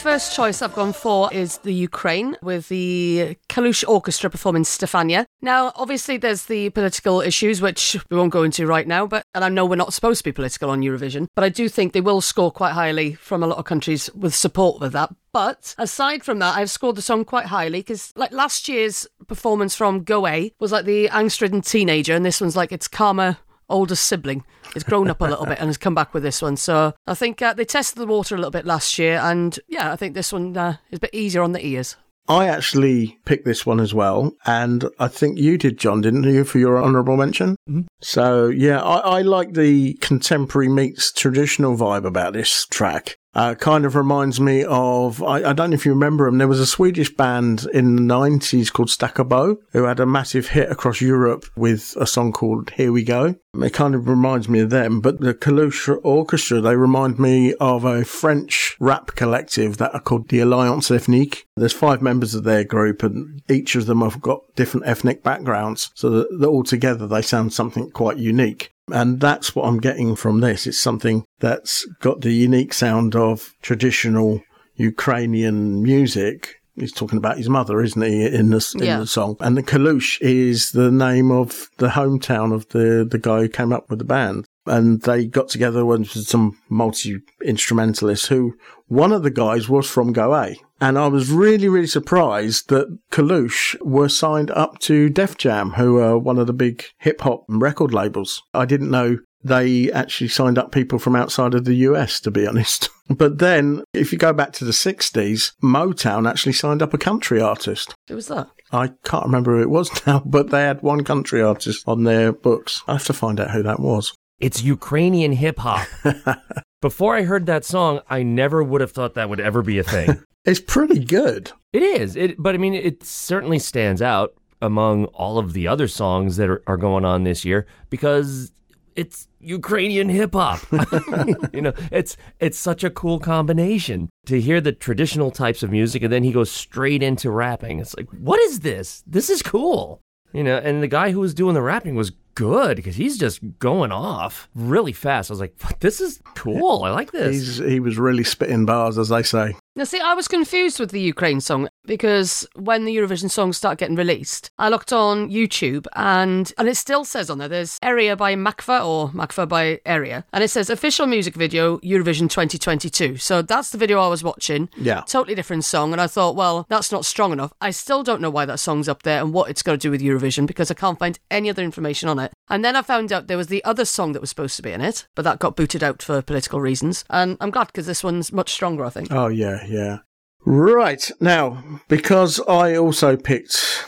[0.00, 5.26] First choice I've gone for is the Ukraine with the Kalush Orchestra performing Stefania.
[5.42, 9.44] Now, obviously, there's the political issues, which we won't go into right now, but and
[9.44, 12.00] I know we're not supposed to be political on Eurovision, but I do think they
[12.00, 15.14] will score quite highly from a lot of countries with support with that.
[15.32, 19.76] But aside from that, I've scored the song quite highly because, like last year's performance
[19.76, 23.36] from Go A was like the angst-ridden teenager, and this one's like its calmer
[23.68, 24.44] older sibling.
[24.74, 26.56] It's grown up a little bit and has come back with this one.
[26.56, 29.92] So I think uh, they tested the water a little bit last year, and yeah,
[29.92, 31.96] I think this one uh, is a bit easier on the ears.
[32.28, 36.44] I actually picked this one as well, and I think you did, John, didn't you,
[36.44, 37.56] for your honourable mention?
[37.68, 37.88] Mm-hmm.
[38.02, 43.16] So, yeah, I, I like the contemporary meets traditional vibe about this track.
[43.32, 46.48] Uh, kind of reminds me of, I, I don't know if you remember them, there
[46.48, 50.70] was a Swedish band in the 90s called Stakka Bo who had a massive hit
[50.70, 53.36] across Europe with a song called Here We Go.
[53.54, 57.84] It kind of reminds me of them, but the Kalush Orchestra, they remind me of
[57.84, 61.44] a French rap collective that are called the Alliance Ethnique.
[61.56, 65.90] There's five members of their group and each of them have got different ethnic backgrounds
[65.94, 68.72] so that, that all together they sound something quite unique.
[68.92, 70.66] And that's what I'm getting from this.
[70.66, 74.42] It's something that's got the unique sound of traditional
[74.76, 76.56] Ukrainian music.
[76.76, 79.00] He's talking about his mother, isn't he, in the, in Yeah.
[79.00, 79.36] the song?
[79.40, 83.72] And the Kalush is the name of the hometown of the, the guy who came
[83.72, 84.46] up with the band.
[84.66, 88.54] And they got together with some multi instrumentalists who
[88.90, 90.56] one of the guys was from Go A.
[90.80, 95.98] And I was really, really surprised that Kalush were signed up to Def Jam, who
[95.98, 98.42] are one of the big hip hop record labels.
[98.52, 102.46] I didn't know they actually signed up people from outside of the US, to be
[102.48, 102.88] honest.
[103.08, 107.40] But then, if you go back to the 60s, Motown actually signed up a country
[107.40, 107.94] artist.
[108.08, 108.48] Who was that?
[108.72, 112.32] I can't remember who it was now, but they had one country artist on their
[112.32, 112.82] books.
[112.88, 114.14] I have to find out who that was.
[114.40, 115.86] It's Ukrainian hip hop.
[116.80, 119.84] Before I heard that song, I never would have thought that would ever be a
[119.84, 120.22] thing.
[120.46, 121.52] It's pretty good.
[121.74, 122.16] It is.
[122.16, 124.32] It, but I mean, it certainly stands out
[124.62, 128.50] among all of the other songs that are, are going on this year because
[128.96, 130.60] it's Ukrainian hip hop.
[131.52, 136.02] you know, it's it's such a cool combination to hear the traditional types of music
[136.02, 137.78] and then he goes straight into rapping.
[137.78, 139.04] It's like, what is this?
[139.06, 140.00] This is cool.
[140.32, 143.40] You know, and the guy who was doing the rapping was good because he's just
[143.58, 145.30] going off really fast.
[145.30, 146.84] I was like, this is cool.
[146.84, 147.34] I like this.
[147.34, 149.54] He's, he was really spitting bars, as they say.
[149.76, 153.78] Now, see, I was confused with the Ukraine song because when the Eurovision songs start
[153.78, 158.16] getting released, I looked on YouTube and and it still says on there there's Area
[158.16, 163.16] by Makva or Makva by Area, and it says official music video Eurovision 2022.
[163.16, 164.68] So that's the video I was watching.
[164.76, 165.02] Yeah.
[165.06, 167.52] Totally different song, and I thought, well, that's not strong enough.
[167.60, 169.90] I still don't know why that song's up there and what it's got to do
[169.90, 172.32] with Eurovision because I can't find any other information on it.
[172.48, 174.72] And then I found out there was the other song that was supposed to be
[174.72, 177.04] in it, but that got booted out for political reasons.
[177.10, 179.08] And I'm glad because this one's much stronger, I think.
[179.10, 179.98] Oh, yeah, yeah.
[180.44, 181.10] Right.
[181.20, 183.84] Now, because I also picked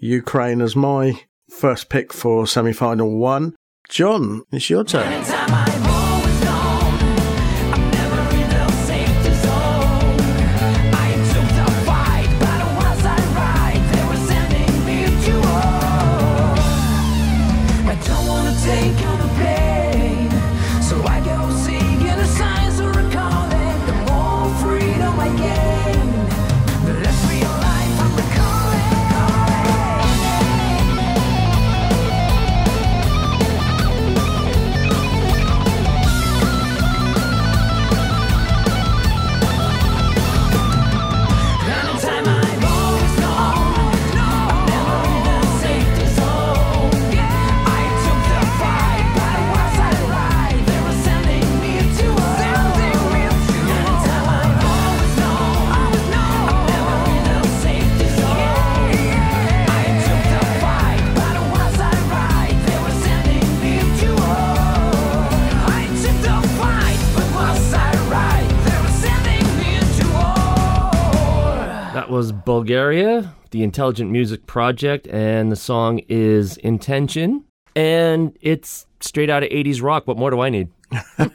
[0.00, 1.20] Ukraine as my
[1.50, 3.56] first pick for semi final one,
[3.88, 5.37] John, it's your turn.
[71.98, 77.42] That was Bulgaria, the Intelligent Music Project, and the song is Intention.
[77.74, 80.06] And it's straight out of 80s rock.
[80.06, 80.68] What more do I need?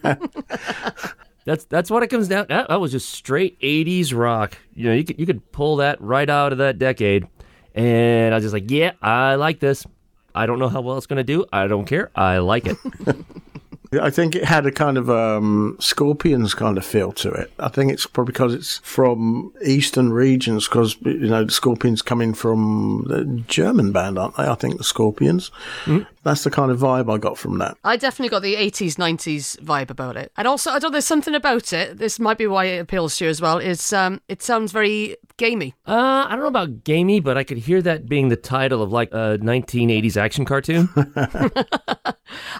[1.43, 4.57] that's that's what it comes down that, that was just straight 80s rock.
[4.73, 7.27] You know, you could, you could pull that right out of that decade.
[7.75, 9.85] And I was just like, yeah, I like this.
[10.33, 11.43] I don't know how well it's going to do.
[11.51, 12.09] I don't care.
[12.15, 12.77] I like it.
[14.01, 17.51] I think it had a kind of um, Scorpions kind of feel to it.
[17.59, 22.33] I think it's probably because it's from eastern regions, because you know the Scorpions coming
[22.33, 24.43] from the German band, aren't they?
[24.43, 25.51] I think the Scorpions.
[26.23, 27.77] That's the kind of vibe I got from that.
[27.83, 30.31] I definitely got the 80s, 90s vibe about it.
[30.37, 31.97] And also, I don't know, there's something about it.
[31.97, 33.57] This might be why it appeals to you as well.
[33.57, 35.75] Is um, it sounds very gamey.
[35.85, 38.91] Uh, I don't know about gamey, but I could hear that being the title of
[38.91, 40.89] like a 1980s action cartoon.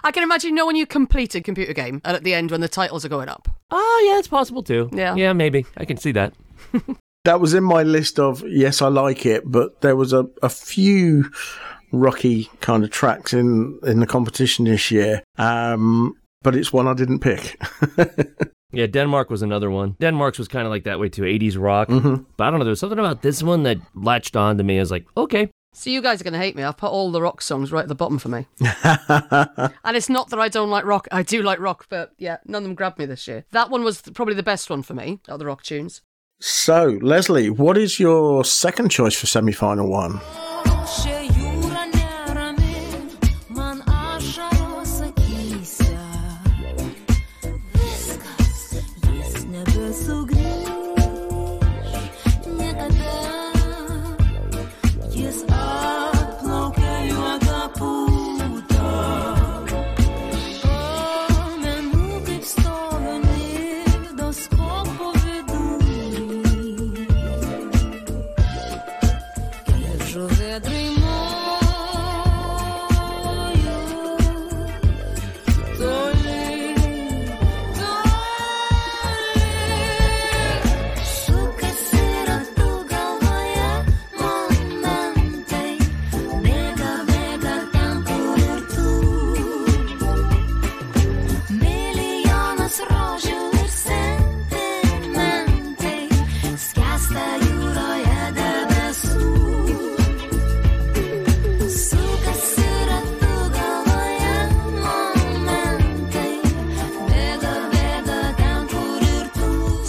[0.04, 2.50] I can imagine, you know, when you complete a computer game and at the end
[2.50, 3.48] when the titles are going up.
[3.70, 4.90] Oh, yeah, it's possible too.
[4.92, 5.14] Yeah.
[5.14, 5.64] Yeah, maybe.
[5.76, 6.34] I can see that.
[7.24, 10.50] That was in my list of yes, I like it, but there was a, a
[10.50, 11.30] few
[12.00, 15.22] rocky kind of tracks in in the competition this year.
[15.38, 17.60] Um, but it's one I didn't pick.
[18.76, 19.94] Yeah, Denmark was another one.
[20.00, 21.86] Denmark's was kind of like that way too, 80s rock.
[21.88, 22.24] Mhm.
[22.36, 24.78] But I don't know, there was something about this one that latched on to me.
[24.78, 25.48] I was like, okay.
[25.74, 26.64] So you guys are going to hate me.
[26.64, 28.46] I've put all the rock songs right at the bottom for me.
[28.84, 31.06] and it's not that I don't like rock.
[31.12, 33.44] I do like rock, but yeah, none of them grabbed me this year.
[33.52, 36.02] That one was probably the best one for me, out of the rock tunes.
[36.40, 40.20] so, Lezley, what is your second choice for semi final one?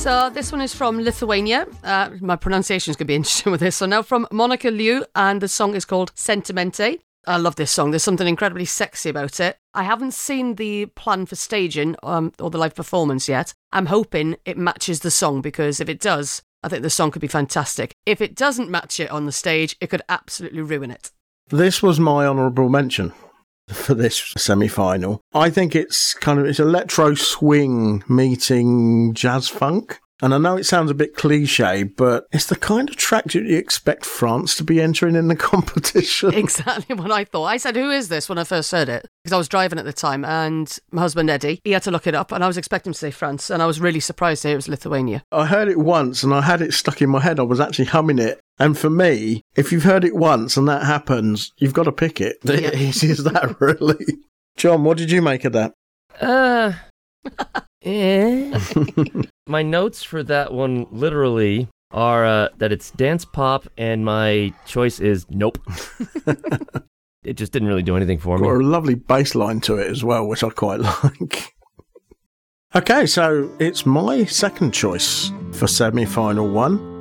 [0.05, 1.65] So this one is from Lithuania.
[1.83, 3.77] Uh, my pronunciation is going to be interesting with this.
[3.77, 6.99] So now from Monika Liu, and the song is called Sentimentai.
[7.25, 7.89] I love this song.
[7.89, 9.57] There's something incredibly sexy about it.
[9.73, 13.55] I haven't seen the plan for staging um, or the live performance yet.
[13.71, 17.23] I'm hoping it matches the song because if it does, I think the song could
[17.23, 17.95] be fantastic.
[18.05, 21.09] If it doesn't match it on the stage, it could absolutely ruin it.
[21.47, 23.11] This was my honourable mention
[23.69, 25.21] for this semi final.
[25.33, 29.99] I think it's kind of it's electro swing meeting jazz funk.
[30.21, 33.35] And I know it sounds a bit cliche, but it's the kind of track that
[33.35, 36.33] you expect France to be entering in the competition.
[36.33, 37.45] Exactly what I thought.
[37.45, 39.05] I said, Who is this when I first heard it?
[39.23, 42.07] Because I was driving at the time and my husband Eddie, he had to look
[42.07, 44.49] it up and I was expecting to say France and I was really surprised to
[44.49, 45.23] hear it was Lithuania.
[45.31, 47.39] I heard it once and I had it stuck in my head.
[47.39, 48.39] I was actually humming it.
[48.57, 52.21] And for me, if you've heard it once and that happens, you've got to pick
[52.21, 52.37] it.
[52.43, 52.73] Yeah.
[52.73, 54.05] Easy as that, really.
[54.55, 55.73] John, what did you make of that?
[56.21, 56.71] Uh,
[57.85, 58.59] eh.
[59.47, 64.99] my notes for that one literally are uh, that it's dance pop, and my choice
[64.99, 65.57] is nope.
[67.23, 68.47] it just didn't really do anything for me.
[68.47, 71.53] Got a lovely bass line to it as well, which I quite like.
[72.75, 76.94] okay, so it's my second choice for semi final one.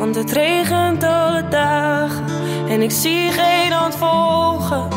[0.00, 2.24] Want het regent alle dagen
[2.68, 4.88] en ik zie geen hand volgen.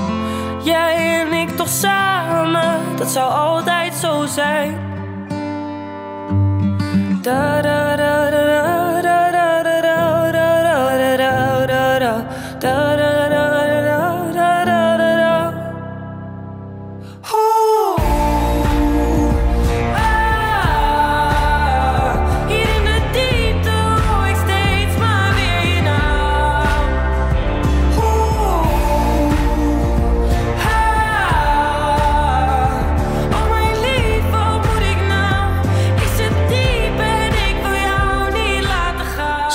[0.63, 4.77] Jij en ik toch samen, dat zou altijd zo zijn.
[7.21, 8.29] Da da da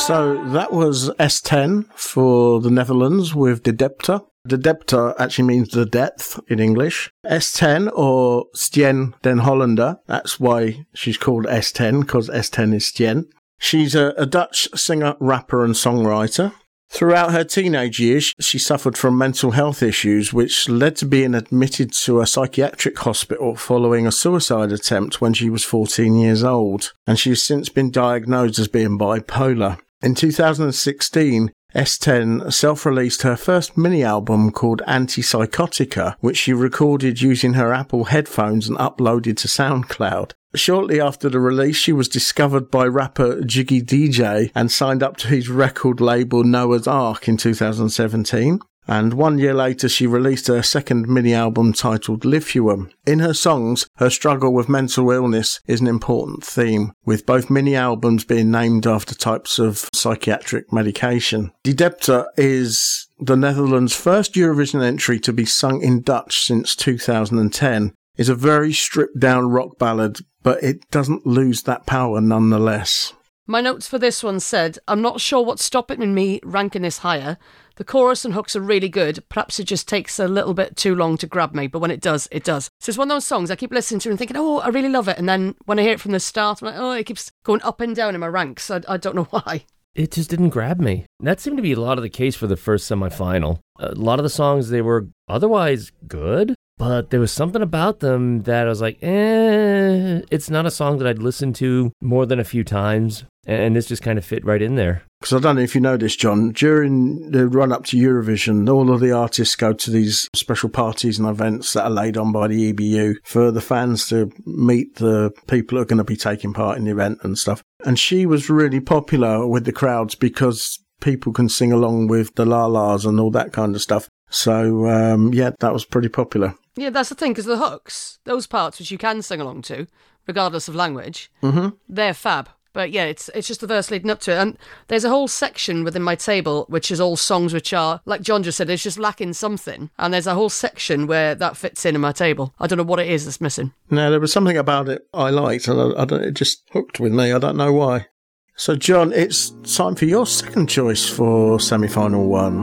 [0.09, 4.25] So that was S10 for the Netherlands with De Diepte.
[4.47, 7.11] De Diepte actually means the depth in English.
[7.27, 9.99] S10 or Stien den Hollander.
[10.07, 13.27] That's why she's called S10 because S10 is Stien.
[13.59, 16.55] She's a, a Dutch singer, rapper, and songwriter.
[16.89, 21.93] Throughout her teenage years, she suffered from mental health issues, which led to being admitted
[22.05, 26.95] to a psychiatric hospital following a suicide attempt when she was 14 years old.
[27.07, 29.79] And she's since been diagnosed as being bipolar.
[30.01, 37.55] In 2016, S10 self released her first mini album called Antipsychotica, which she recorded using
[37.55, 40.33] her Apple headphones and uploaded to SoundCloud.
[40.55, 45.29] Shortly after the release, she was discovered by rapper Jiggy Djé and signed up to
[45.29, 48.61] his record label Noah's Ark in 2017.
[48.89, 52.91] And one year later, she released her second mini album titled Lithium.
[53.07, 57.77] In her songs, her struggle with mental illness is an important theme, with both mini
[57.77, 61.53] albums being named after types of psychiatric medication.
[61.63, 67.93] De Diepte is the Netherlands' first Eurovision entry to be sung in Dutch since 2010.
[68.17, 73.13] It's a very stripped down rock ballad, but it doesn't lose that power nonetheless.
[73.51, 77.39] My notes for this one said, I'm not sure what's stopping me ranking this higher.
[77.79, 79.23] The chorus and hooks are really good.
[79.29, 82.01] Perhaps it just takes a little bit too long to grab me, but when it
[82.01, 82.69] does, it does.
[82.81, 84.89] So it's one of those songs I keep listening to and thinking, oh, I really
[84.89, 85.17] love it.
[85.17, 87.63] And then when I hear it from the start, I'm like, oh, it keeps going
[87.63, 88.69] up and down in my ranks.
[88.69, 89.65] I, I don't know why.
[89.95, 91.07] It just didn't grab me.
[91.21, 93.61] That seemed to be a lot of the case for the first semifinal.
[93.79, 98.43] A lot of the songs, they were otherwise good, but there was something about them
[98.43, 102.41] that I was like, eh, it's not a song that I'd listen to more than
[102.41, 103.25] a few times.
[103.51, 105.03] And this just kind of fit right in there.
[105.21, 106.51] Because I don't know if you know this, John.
[106.53, 111.19] During the run up to Eurovision, all of the artists go to these special parties
[111.19, 115.33] and events that are laid on by the EBU for the fans to meet the
[115.47, 117.63] people who are going to be taking part in the event and stuff.
[117.87, 122.45] And she was really popular with the crowds because people can sing along with the
[122.45, 124.09] la las and all that kind of stuff.
[124.29, 126.55] So, um, yeah, that was pretty popular.
[126.77, 129.87] Yeah, that's the thing, because the hooks, those parts which you can sing along to,
[130.27, 131.69] regardless of language, Mm-hmm.
[131.89, 132.51] they're fab.
[132.79, 134.37] But yeah, it's it's just the verse leading up to it.
[134.37, 134.57] And
[134.87, 138.45] there's a whole section within my table which is all songs which are, like John
[138.45, 139.91] just said, it's just lacking something.
[139.99, 142.55] And there's a whole section where that fits in in my table.
[142.61, 143.73] I don't know what it is that's missing.
[143.91, 147.01] Now, there was something about it I liked, and I, I don't, it just hooked
[147.01, 147.33] with me.
[147.33, 148.07] I don't know why.
[148.55, 152.61] So, John, it's time for your second choice for semi final one.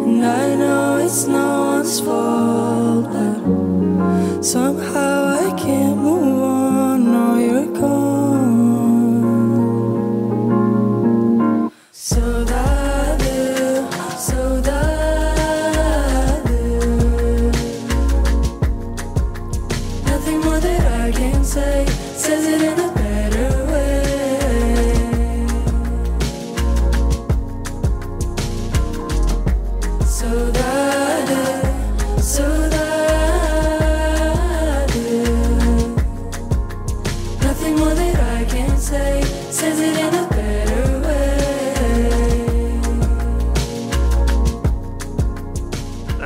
[0.07, 4.90] And I know it's no one's fault, but somehow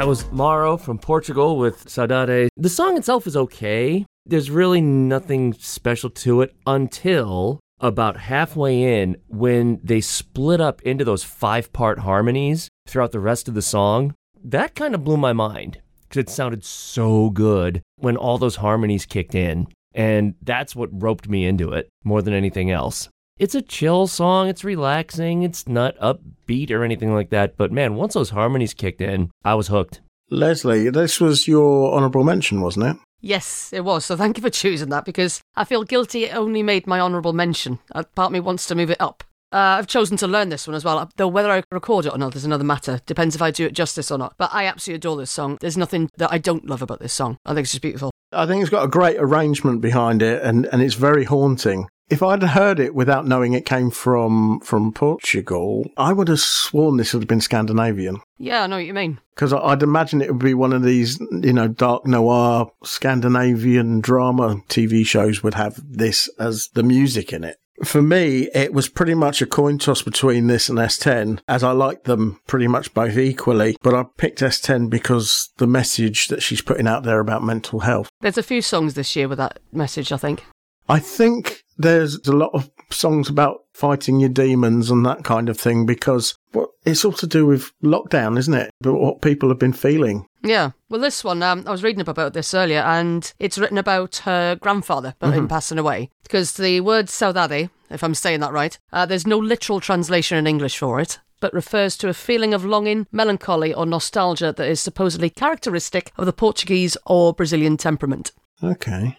[0.05, 2.49] That was Maro from Portugal with Saudade.
[2.55, 4.05] The song itself is okay.
[4.23, 11.03] There's really nothing special to it until about halfway in when they split up into
[11.03, 14.13] those five part harmonies throughout the rest of the song.
[14.43, 19.07] That kind of blew my mind because it sounded so good when all those harmonies
[19.07, 19.69] kicked in.
[19.95, 23.09] And that's what roped me into it more than anything else.
[23.37, 27.57] It's a chill song, it's relaxing, it's not upbeat or anything like that.
[27.57, 29.99] But man, once those harmonies kicked in, I was hooked.
[30.31, 32.97] Lezley, this was your honourable mention, wasn't it?
[33.19, 34.05] Yes, it was.
[34.05, 37.33] So thank you for choosing that because I feel guilty it only made my honourable
[37.33, 37.79] mention.
[37.93, 39.25] Uh, part of me wants to move it up.
[39.51, 42.17] Uh, I've chosen to learn this one as well, though whether I record it or
[42.17, 43.01] not is another matter.
[43.05, 44.35] Depends if I do it justice or not.
[44.37, 45.57] But I absolutely adore this song.
[45.59, 47.37] There's nothing that I don't love about this song.
[47.45, 48.11] I think it's just beautiful.
[48.31, 51.87] I think it's got a great arrangement behind it, and, and it's very haunting.
[52.07, 56.97] If I'd heard it without knowing it came from from Portugal, I would have sworn
[56.97, 58.21] this would have been Scandinavian.
[58.37, 59.19] Yeah, I know what you mean.
[59.33, 64.61] Because I'd imagine it would be one of these, you know, dark noir Scandinavian drama
[64.69, 67.57] TV shows would have this as the music in it.
[67.83, 71.71] For me, it was pretty much a coin toss between this and S10, as I
[71.71, 73.75] liked them pretty much both equally.
[73.81, 78.09] But I picked S10 because the message that she's putting out there about mental health.
[78.21, 80.45] There's a few songs this year with that message, I think.
[80.87, 85.59] I think there's a lot of songs about fighting your demons and that kind of
[85.59, 88.71] thing because well, it's all to do with lockdown, isn't it?
[88.79, 90.27] But what people have been feeling.
[90.43, 90.71] Yeah.
[90.89, 94.55] Well, this one, um, I was reading about this earlier, and it's written about her
[94.55, 95.49] grandfather, but him Mhm.
[95.49, 96.09] passing away.
[96.23, 100.47] Because the word saudade, if I'm saying that right, uh, there's no literal translation in
[100.47, 104.79] English for it, but refers to a feeling of longing, melancholy, or nostalgia that is
[104.79, 108.31] supposedly characteristic of the Portuguese or Brazilian temperament.
[108.63, 109.17] Okay.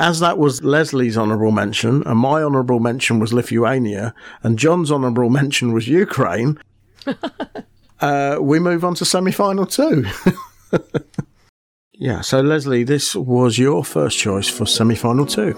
[0.00, 5.28] As that was Lezley's honourable mention, and my honourable mention was Lithuania, and John's honourable
[5.40, 6.58] mention was Ukraine,
[8.00, 10.06] uh, we move on to semi final two.
[11.92, 15.52] yeah, so Lezley, this was your first choice for semi final two.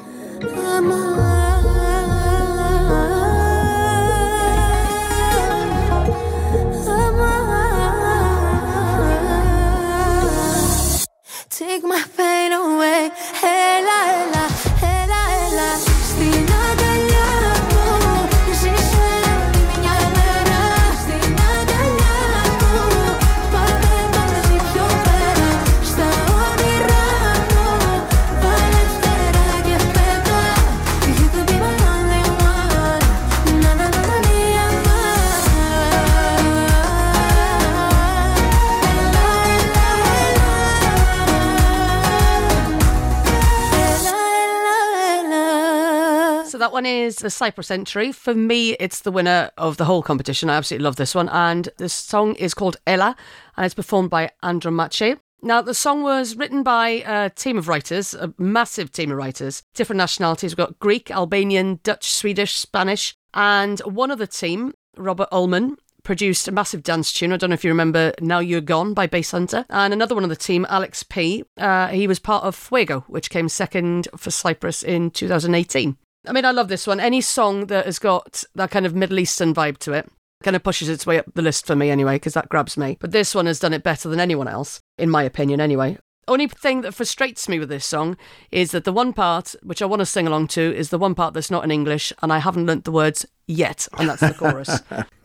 [46.73, 48.13] One is the Cyprus entry.
[48.13, 50.49] For me, it's the winner of the whole competition.
[50.49, 51.29] I absolutely love this one.
[51.29, 53.15] And this song is called Ella,
[53.59, 55.19] and it's performed by Andromache.
[55.43, 59.63] Now, the song was written by a team of writers, a massive team of writers,
[59.75, 60.53] different nationalities.
[60.53, 66.49] We've got Greek, Albanian, Dutch, Swedish, Spanish, and one of the team, Robert Uhlmann, produced
[66.49, 67.35] a massive dance tune.
[67.35, 69.67] I don't know if you remember Now You're Gone by Basshunter.
[69.69, 73.29] And another one of the team, Alex P., uh, he was part of Fuego, which
[73.29, 75.99] came second for Cyprus in 2018.
[76.27, 77.01] I mean, I love this one.
[77.01, 80.09] Any song that has got that kind of Middle Eastern vibe to it
[80.43, 82.97] kind of pushes its way up the list for me anyway, because that grabs me.
[83.01, 85.99] But this one has done it better than anyone else, in my opinion, anyway.
[86.29, 88.17] Only thing that frustrates me with this song
[88.51, 91.15] is that the one part, which I want to sing along to, is the one
[91.15, 94.35] part that's not in English, and I haven't learnt the words yet, and that's the
[94.35, 94.81] chorus.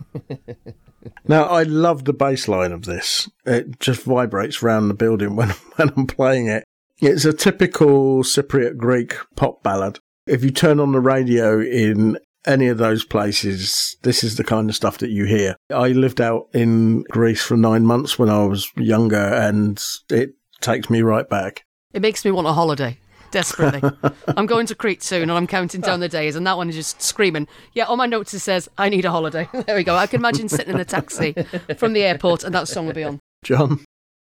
[1.28, 3.30] Now, I love the bass line of this.
[3.46, 6.64] It just vibrates around the building when, when I'm playing it.
[7.00, 10.00] It's a typical Cypriot Greek pop ballad.
[10.28, 14.70] If you turn on the radio in any of those places, this is the kind
[14.70, 15.56] of stuff that you hear.
[15.72, 20.90] I lived out in Greece for nine months when I was younger, and it takes
[20.90, 21.64] me right back.
[21.94, 22.98] It makes me want a holiday.
[23.32, 23.82] Desperately.
[24.38, 26.76] I'm going to Crete soon and I'm counting down the days, and that one is
[26.76, 27.48] just screaming.
[27.74, 29.50] Yeah, on my notes it says, I need a holiday.
[29.66, 29.96] there we go.
[29.96, 31.34] I can imagine sitting in a taxi
[31.78, 33.20] from the airport and that song would be on.
[33.44, 33.84] John?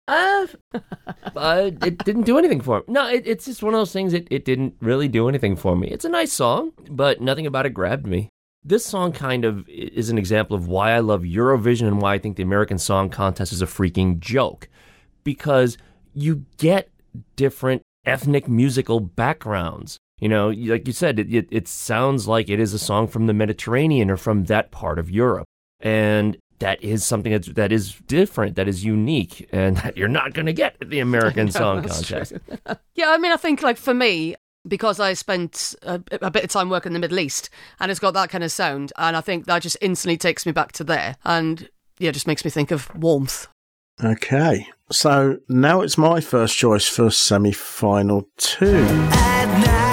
[1.35, 2.85] Uh, it didn't do anything for me.
[2.87, 4.13] No, it, it's just one of those things.
[4.13, 5.87] It didn't really do anything for me.
[5.87, 8.29] It's a nice song, but nothing about it grabbed me.
[8.63, 12.19] This song kind of is an example of why I love Eurovision and why I
[12.19, 14.69] think the American Song Contest is a freaking joke.
[15.23, 15.77] Because
[16.13, 16.89] you get
[17.35, 19.97] different ethnic musical backgrounds.
[20.19, 23.25] You know, like you said, it, it, it sounds like it is a song from
[23.25, 25.47] the Mediterranean or from that part of Europe.
[25.79, 30.33] And that is something that's, that is different, that is unique, and that you're not
[30.33, 32.33] going to get at the American No, Song Contest.
[32.95, 34.35] yeah, I mean, I think like for me,
[34.67, 37.49] because I spent a, a bit of time working in the Middle East,
[37.79, 40.51] and it's got that kind of sound, and I think that just instantly takes me
[40.51, 43.47] back to there, and yeah, just makes me think of warmth.
[44.03, 48.85] Okay, so now it's my first choice for semi final two.
[49.11, 49.83] At night,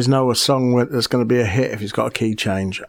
[0.00, 2.34] Always know a song that's going to be a hit if it's got a key
[2.34, 2.80] change.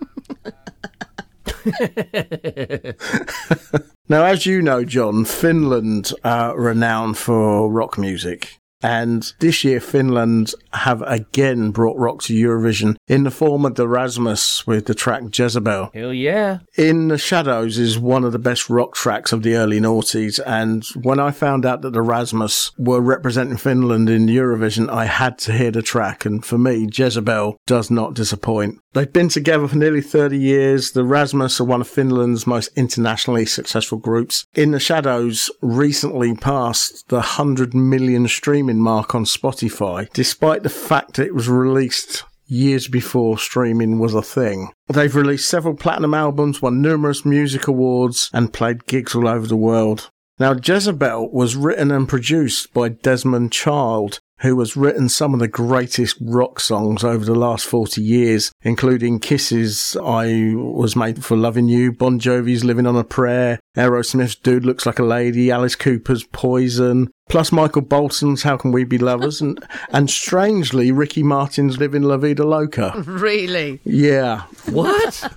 [4.07, 8.60] now, as you know, John, Finland are renowned for rock music.
[8.81, 13.87] And this year, Finland have again brought rock to Eurovision in the form of the
[13.87, 15.91] Rasmus with the track Jezebel.
[15.93, 16.59] Hell yeah.
[16.77, 20.39] In the Shadows is one of the best rock tracks of the early noughties.
[20.45, 25.37] And when I found out that the Rasmus were representing Finland in Eurovision, I had
[25.39, 26.25] to hear the track.
[26.25, 28.79] And for me, Jezebel does not disappoint.
[28.93, 30.91] They've been together for nearly 30 years.
[30.91, 34.45] The Rasmus are one of Finland's most internationally successful groups.
[34.53, 41.15] In the Shadows recently passed the 100 million streaming mark on Spotify, despite the fact
[41.15, 44.71] that it was released years before streaming was a thing.
[44.89, 49.55] They've released several platinum albums, won numerous music awards, and played gigs all over the
[49.55, 50.09] world.
[50.37, 55.47] Now, Jezebel was written and produced by Desmond Child, who has written some of the
[55.47, 61.67] greatest rock songs over the last 40 years, including Kiss's, I Was Made for Loving
[61.67, 66.23] You, Bon Jovi's Living on a Prayer, Aerosmith's Dude Looks Like a Lady, Alice Cooper's
[66.23, 72.01] Poison, plus Michael Bolton's How Can We Be Lovers, and, and strangely, Ricky Martin's Living
[72.01, 72.93] La Vida Loca.
[73.05, 73.79] Really?
[73.83, 74.43] Yeah.
[74.69, 75.31] What?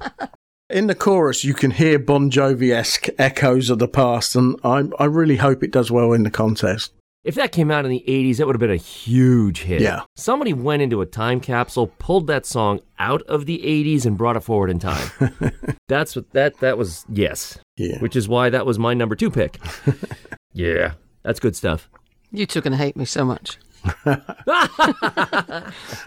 [0.71, 4.85] In the chorus, you can hear Bon Jovi esque echoes of the past, and I,
[4.99, 6.91] I really hope it does well in the contest.
[7.25, 9.81] If that came out in the 80s, that would have been a huge hit.
[9.81, 10.03] Yeah.
[10.15, 14.37] Somebody went into a time capsule, pulled that song out of the 80s and brought
[14.37, 15.11] it forward in time.
[15.89, 17.59] That's what that that was yes.
[17.77, 17.99] Yeah.
[18.01, 19.59] Which is why that was my number 2 pick.
[20.53, 20.93] yeah.
[21.23, 21.89] That's good stuff.
[22.31, 23.59] You two are going to hate me so much.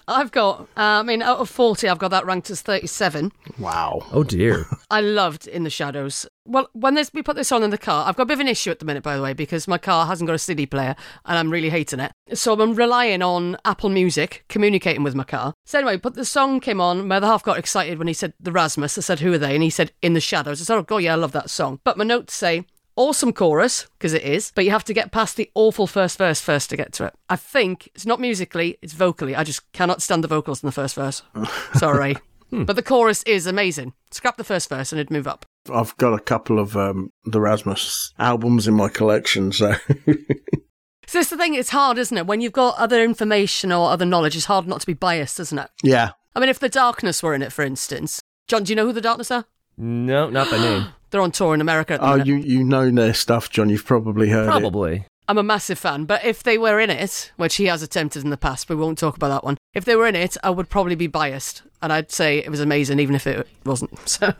[0.08, 3.32] I've got, uh, I mean, out of 40, I've got that ranked as 37.
[3.60, 4.02] Wow.
[4.12, 4.66] Oh dear.
[4.90, 6.28] I loved In the Shadows.
[6.48, 8.40] Well, when this, we put this on in the car, I've got a bit of
[8.40, 10.66] an issue at the minute, by the way, because my car hasn't got a CD
[10.66, 10.96] player
[11.26, 12.12] and I'm really hating it.
[12.34, 15.54] So I'm relying on Apple Music, communicating with my car.
[15.66, 17.08] So anyway, but the song came on.
[17.08, 18.98] My other half got excited when he said the Rasmus.
[18.98, 19.54] I said, who are they?
[19.54, 20.62] And he said, In the Shadows.
[20.62, 21.80] I said, oh, God, yeah, I love that song.
[21.84, 22.66] But my notes say,
[22.98, 26.42] Awesome chorus, because it is, but you have to get past the awful first verse
[26.42, 27.14] first to get to it.
[27.30, 29.36] I think it's not musically, it's vocally.
[29.36, 31.22] I just cannot stand the vocals in the first verse.
[31.76, 32.18] Sorry.
[32.52, 33.94] But the chorus is amazing.
[34.12, 35.46] Scrap the first verse and it'd move up.
[35.72, 39.76] I've got a couple of um, the Rasmus albums in my collection, so
[41.08, 42.28] So it's the thing, it's hard, isn't it?
[42.28, 45.58] When you've got other information or other knowledge, it's hard not to be biased, isn't
[45.60, 45.70] it?
[45.84, 46.12] yeah.
[46.36, 48.22] I mean, if the Darkness were in it, for instance.
[48.48, 49.46] John, do you know who the Darkness are?
[49.78, 50.88] No, not by name.
[51.10, 52.28] They're on tour in America at the Oh, minute.
[52.28, 53.70] you you know their stuff, John.
[53.70, 54.52] You've probably heard it.
[54.52, 55.06] Probably.
[55.30, 58.30] I'm a massive fan, but if they were in it, which he has attempted in
[58.30, 59.57] the past, we won't talk about that one.
[59.74, 62.60] If they were in it, I would probably be biased, and I'd say it was
[62.60, 64.00] amazing, even if it wasn't.
[64.08, 64.34] So,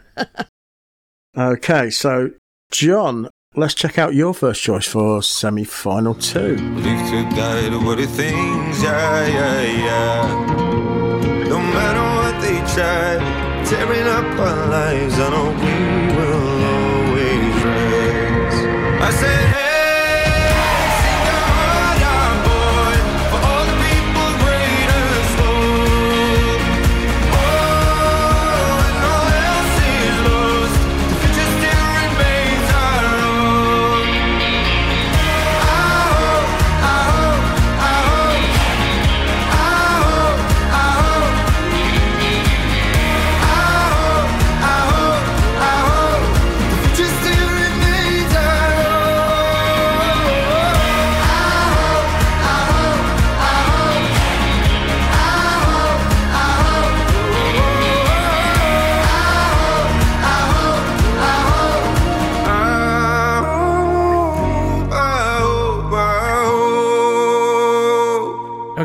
[1.38, 2.32] Okay, so
[2.72, 6.56] John, let's check out your first choice for semi-final two.
[6.58, 11.44] Live to die to what it thinks, yeah, yeah, yeah.
[11.48, 18.58] No matter what they try, tearing up our lives, I know we will always rise.
[19.04, 19.67] I said, hey,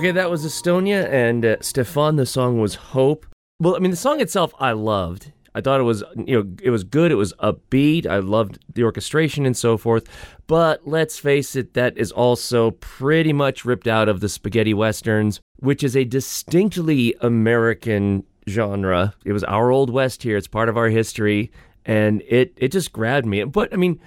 [0.03, 2.17] Okay, that was Estonia and uh, Stefan.
[2.17, 3.25] The song was Hope.
[3.61, 5.31] Well, I mean, the song itself I loved.
[5.55, 7.13] I thought it was, you know, it was good.
[7.13, 8.05] It was upbeat.
[8.05, 10.09] I loved the orchestration and so forth.
[10.49, 15.39] But let's face it, that is also pretty much ripped out of the spaghetti westerns,
[15.61, 19.15] which is a distinctly American genre.
[19.25, 20.37] It was our old west here.
[20.37, 21.53] It's part of our history,
[21.87, 23.45] and it it just grabbed me.
[23.45, 24.01] But I mean,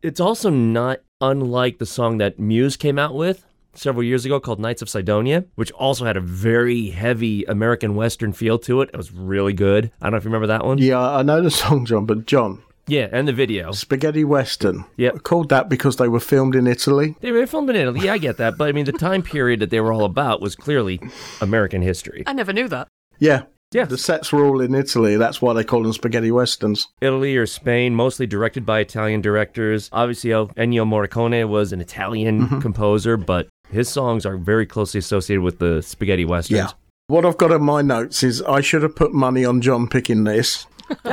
[0.00, 4.60] it's also not unlike the song that Muse came out with several years ago called
[4.60, 8.90] Knights of Sidonia, which also had a very heavy American Western feel to it.
[8.92, 9.90] It was really good.
[10.00, 10.78] I don't know if you remember that one.
[10.78, 13.72] Yeah, I know the song, John, but John, Yeah, and the video.
[13.72, 14.84] Spaghetti Western.
[14.96, 15.10] Yeah.
[15.22, 17.14] Called that because they were filmed in Italy.
[17.20, 18.00] They were filmed in Italy.
[18.00, 18.58] Yeah, I get that.
[18.58, 21.00] But I mean, the time period that they were all about was clearly
[21.40, 22.24] American history.
[22.26, 22.88] I never knew that.
[23.18, 23.44] Yeah.
[23.72, 23.86] Yeah.
[23.86, 25.16] The sets were all in Italy.
[25.16, 26.88] That's why they call them spaghetti westerns.
[27.00, 29.88] Italy or Spain, mostly directed by Italian directors.
[29.92, 32.60] Obviously, Ennio Morricone was an Italian Mm-hmm.
[32.60, 36.58] composer, but his songs are very closely associated with the spaghetti westerns.
[36.58, 36.70] Yeah.
[37.08, 40.24] What I've got in my notes is I should have put money on John picking
[40.24, 40.66] this.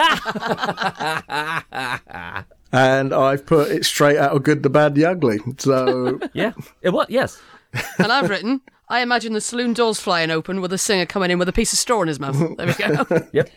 [2.72, 5.40] and I've put it straight out of Good, the Bad, the Ugly.
[5.58, 7.08] So yeah, it was.
[7.10, 7.42] Yes,
[7.98, 11.40] And I've written, I imagine the saloon doors flying open with a singer coming in
[11.40, 12.38] with a piece of straw in his mouth.
[12.58, 13.28] There we go.
[13.34, 13.50] yep.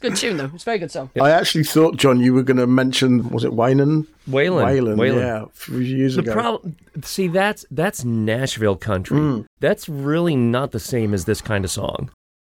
[0.00, 0.50] It's a good tune, though.
[0.54, 1.10] It's a very good song.
[1.20, 4.06] I actually thought, John, you were going to mention, was it Wayland?
[4.28, 4.64] Waylon.
[4.66, 5.18] Wayland, Waylon.
[5.20, 6.32] yeah, a few years the ago.
[6.32, 9.18] problem, see, that's that's Nashville country.
[9.18, 9.46] Mm.
[9.60, 12.10] That's really not the same as this kind of song.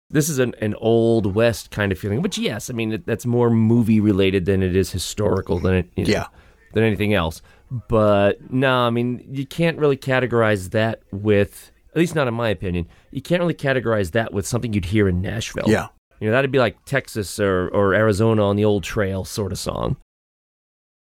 [0.10, 3.26] This is an, an old west kind of feeling, which yes, I mean it, that's
[3.26, 6.28] more movie related than it is historical than it you know, Yeah.
[6.74, 7.42] than anything else.
[7.90, 12.50] But no, I mean you can't really categorize that with at least not in my
[12.50, 12.88] opinion.
[13.10, 15.66] You can't really categorize that with something you'd hear in Nashville.
[15.68, 15.88] Yeah.
[16.24, 19.60] You know, that'd be like Texas or, or Arizona on the old trail sort of
[19.60, 19.98] song.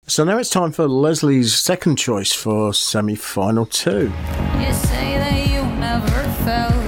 [0.09, 4.13] So now it's time for Lezley's second choice for semi final two.
[4.59, 6.86] You say that you never felt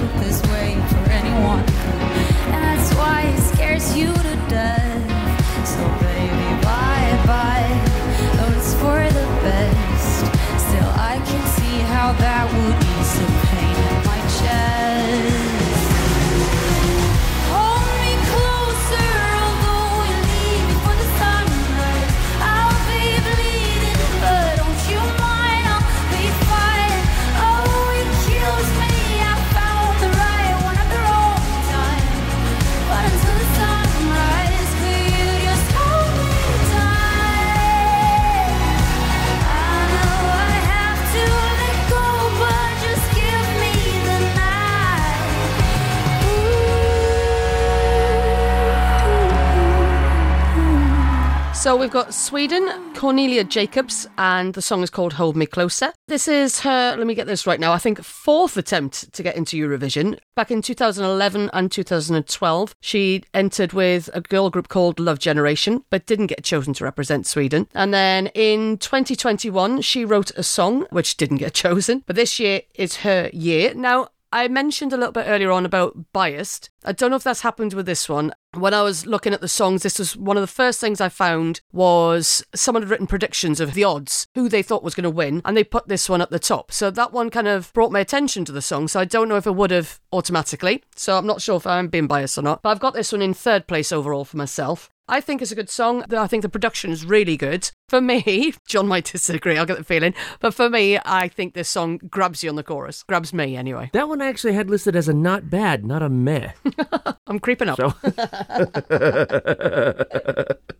[51.59, 55.91] So we've got Sweden, Cornelia Jakobs, and the song is called Hold Me Closer.
[56.07, 59.35] This is her, let me get this right now, I think fourth attempt to get
[59.35, 60.17] into Eurovision.
[60.37, 66.05] Back in 2011 and 2012, she entered with a girl group called Love Generation, but
[66.05, 67.67] didn't get chosen to represent Sweden.
[67.75, 72.61] And then in 2021, she wrote a song which didn't get chosen, but this year
[72.73, 73.73] is her year.
[73.73, 76.69] Now, I mentioned a little bit earlier on about biased.
[76.85, 78.31] I don't know if that's happened with this one.
[78.53, 81.09] When I was looking at the songs, this was one of the first things I
[81.09, 85.09] found was someone had written predictions of the odds, who they thought was going to
[85.09, 86.71] win, and they put this one at the top.
[86.71, 88.87] So that one kind of brought my attention to the song.
[88.87, 90.83] So I don't know if it would have automatically.
[90.95, 92.61] So I'm not sure if I'm being biased or not.
[92.61, 94.89] But I've got this one in third place overall for myself.
[95.09, 96.05] I think it's a good song.
[96.13, 97.71] I think the production is really good.
[97.89, 100.13] For me, John might disagree, I'll get the feeling.
[100.39, 103.01] But for me, I think this song grabs you on the chorus.
[103.01, 103.89] Grabs me anyway.
[103.93, 106.51] That one I actually had listed as a not bad, not a meh.
[107.27, 107.77] I'm creeping up.
[107.77, 107.89] So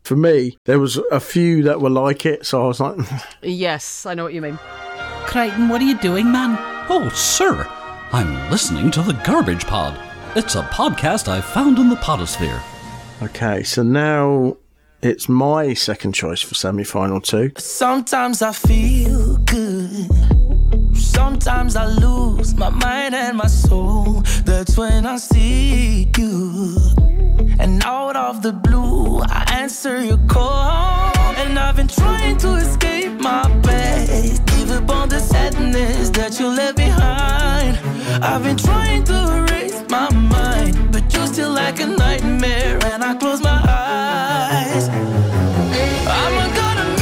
[0.03, 2.99] For me, there was a few that were like it, so I was like,
[3.41, 4.59] yes, I know what you mean.
[5.25, 6.55] Crichton, what are you doing, man?
[6.87, 7.65] Oh, sir,
[8.11, 9.99] I'm listening to the Garbage Pod.
[10.35, 12.61] It's a podcast I found in the podosphere.
[13.21, 14.57] Okay, so now
[15.01, 17.51] it's my second choice for semi final two.
[17.57, 20.09] Sometimes I feel good.
[20.95, 24.23] Sometimes I lose my mind and my soul.
[24.45, 26.77] That's when I see you.
[27.59, 31.11] And out of the blue, I answer your call.
[31.37, 34.48] And I've been trying to escape my past.
[34.69, 37.79] Give up on the sadness that you left behind.
[38.23, 40.91] I've been trying to erase my mind.
[40.91, 42.77] But you're still like a nightmare.
[42.85, 44.87] And I close my eyes.
[46.07, 46.98] I'm gonna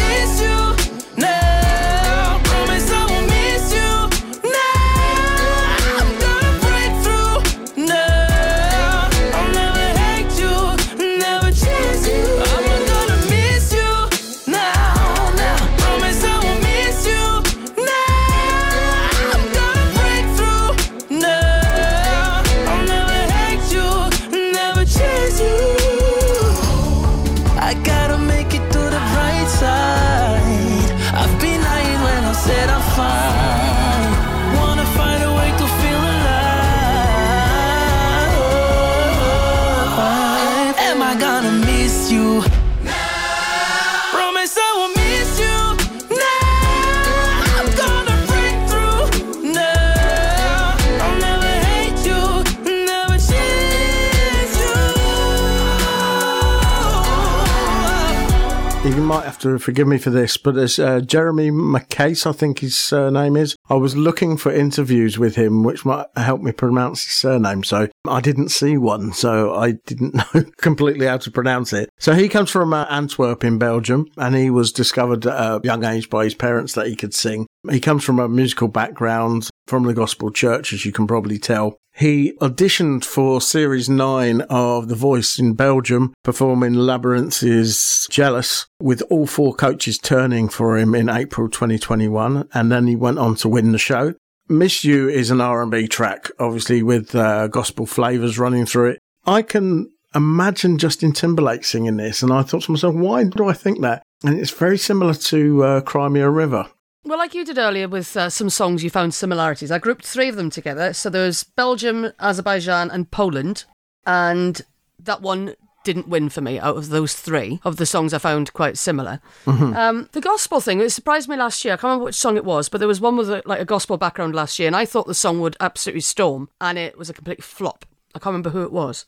[59.07, 62.77] might have to forgive me for this, but there's uh, Jérémie Makiese, I think his
[62.77, 63.55] surname is.
[63.69, 67.63] I was looking for interviews with him, which might help me pronounce his surname.
[67.63, 71.89] So I didn't see one, so I didn't know completely how to pronounce it.
[71.97, 75.85] So he comes from uh, Antwerp in Belgium, and he was discovered at a young
[75.85, 77.46] age by his parents that he could sing.
[77.69, 81.77] He comes from a musical background from the gospel church, as you can probably tell.
[81.95, 89.25] He auditioned for series nine of The Voice in Belgium, performing Labrinth's Jealous, with all
[89.25, 93.71] four coaches turning for him in April 2021, and then he went on to win
[93.71, 94.13] the show.
[94.47, 98.99] Miss You is an R&B track, obviously with uh, gospel flavours running through it.
[99.25, 103.53] I can imagine Justin Timberlake singing this, and I thought to myself, why do I
[103.53, 104.03] think that?
[104.23, 106.69] And it's very similar to uh, Cry Me a River.
[107.07, 109.71] Well, like you did earlier with uh, some songs, you found similarities.
[109.71, 110.91] I grouped three of them together.
[110.91, 113.63] So there was Belgium, Azerbaijan, and Poland.
[114.05, 114.61] And
[114.99, 115.55] that one
[115.85, 119.21] didn't win for me out of those three of the songs I found quite similar.
[119.45, 119.73] Mhm.
[119.73, 121.75] Um, the gospel thing, it surprised me last year.
[121.75, 123.65] I can't remember which song it was, but there was one with a, like a
[123.65, 127.09] gospel background last year, and I thought the song would absolutely storm, and it was
[127.09, 127.85] a complete flop.
[128.13, 129.05] I can't remember who it was.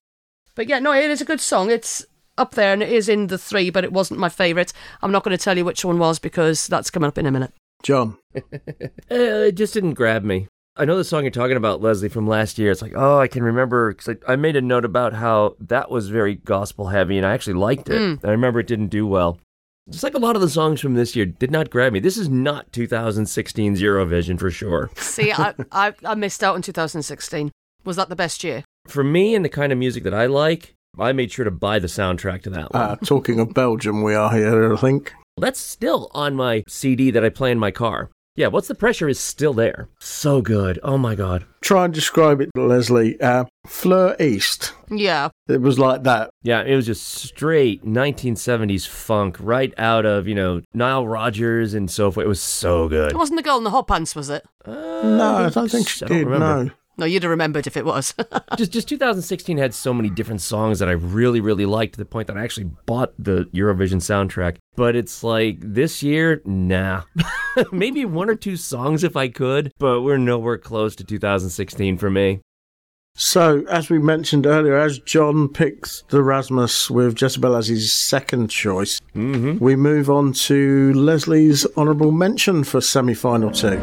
[0.56, 1.70] But yeah, no, it is a good song.
[1.70, 2.06] It's
[2.38, 4.72] up there and it is in the three, but it wasn't my favourite.
[5.02, 7.32] I'm not going to tell you which one was because that's coming up in a
[7.32, 7.52] minute.
[7.84, 8.18] John.
[9.12, 10.48] Uh, it just didn't grab me.
[10.76, 12.70] I know the song you're talking about, Lezley, from last year.
[12.70, 15.90] It's like, oh, I can remember because I, I made a note about how that
[15.90, 18.00] was very gospel heavy, and I actually liked it.
[18.00, 18.24] Mm.
[18.24, 19.40] I remember it didn't do well.
[19.90, 22.00] Just like a lot of the songs from this year did not grab me.
[22.00, 24.92] This is not 2016's Eurovision for sure.
[24.98, 27.52] See, I, I, I missed out in 2016.
[27.84, 28.64] Was that the best year?
[28.88, 31.80] For me and the kind of music that I like, I made sure to buy
[31.80, 32.82] the soundtrack to that one.
[32.82, 35.14] Uh, talking of Belgium, we are here, I think.
[35.40, 38.10] That's still on my CD that I play in my car.
[38.36, 39.90] Yeah, What's the Pressure is still there.
[40.00, 40.80] So good.
[40.82, 41.46] Oh my God.
[41.60, 43.22] Try and describe it, Lezley.
[43.22, 44.74] Uh, Fleur East.
[44.90, 45.28] Yeah.
[45.50, 46.30] It was like that.
[46.42, 51.92] Yeah, it was just straight 1970s funk right out of, you know, Nile Rodgers and
[51.92, 52.24] so forth.
[52.26, 53.12] It was so good.
[53.12, 54.46] It wasn't the girl in the hot pants, was it?
[54.66, 56.26] no, I don't think she I don't did.
[56.28, 56.64] remember.
[56.66, 56.72] No.
[57.00, 58.14] No, you'd have remembered if it was.
[58.58, 62.04] just just 2016 had so many different songs that I really really liked to the
[62.04, 64.58] point that I actually bought the Eurovision soundtrack.
[64.76, 67.04] But it's like this year, nah.
[67.72, 72.10] Maybe one or two songs if I could, but we're nowhere close to 2016 for
[72.10, 72.42] me.
[73.16, 78.50] So, as we mentioned earlier, as John picks the Rasmus with Jezebel as his second
[78.50, 79.58] choice, mm-hmm.
[79.64, 83.78] we move on to Lezley's honourable mention for semi final 2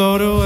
[0.00, 0.39] Just float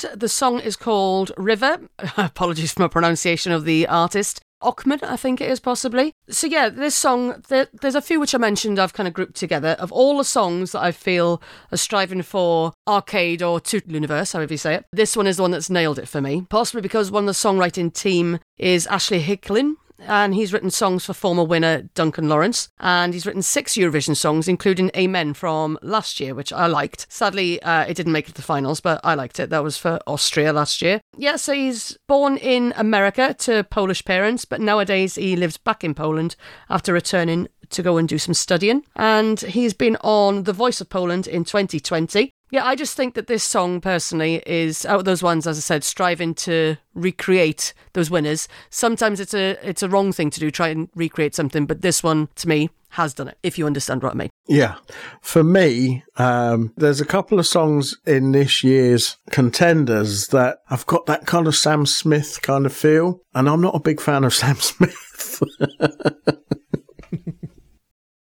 [0.00, 1.80] Poland, the song is called River.
[2.16, 4.40] Apologies for my pronunciation of the artist.
[4.62, 6.12] Ochman, I think it is possibly.
[6.28, 9.36] So yeah, this song, there, there's a few which I mentioned I've kind of grouped
[9.36, 9.70] together.
[9.78, 11.40] Of all the songs that I feel
[11.72, 15.42] are striving for arcade or Tout l'univers, however you say it, this one is the
[15.42, 16.46] one that's nailed it for me.
[16.50, 21.12] Possibly because one of the songwriting team is Ashley Hicklin, and he's written songs for
[21.12, 26.34] former winner Duncan Laurence, and he's written six Eurovision songs, including Amen from last year,
[26.34, 27.06] which I liked.
[27.08, 29.50] Sadly, uh, it didn't make it to the finals, but I liked it.
[29.50, 31.00] That was for Austria last year.
[31.16, 35.94] Yeah, so he's born in America to Polish parents, but nowadays he lives back in
[35.94, 36.36] Poland
[36.68, 38.84] after returning to go and do some studying.
[38.96, 42.32] And he's been on The Voice of Poland in 2020.
[42.50, 45.60] Yeah, I just think that this song personally is out of those ones, as I
[45.60, 48.48] said, striving to recreate those winners.
[48.70, 52.02] Sometimes it's a it's a wrong thing to do, try and recreate something, but this
[52.02, 53.38] one to me has done it.
[53.44, 54.30] If you understand what I mean.
[54.48, 54.76] Yeah.
[55.20, 61.06] For me, um, there's a couple of songs in this year's contenders that I've got
[61.06, 64.34] that kind of Sam Smith kind of feel, and I'm not a big fan of
[64.34, 65.42] Sam Smith.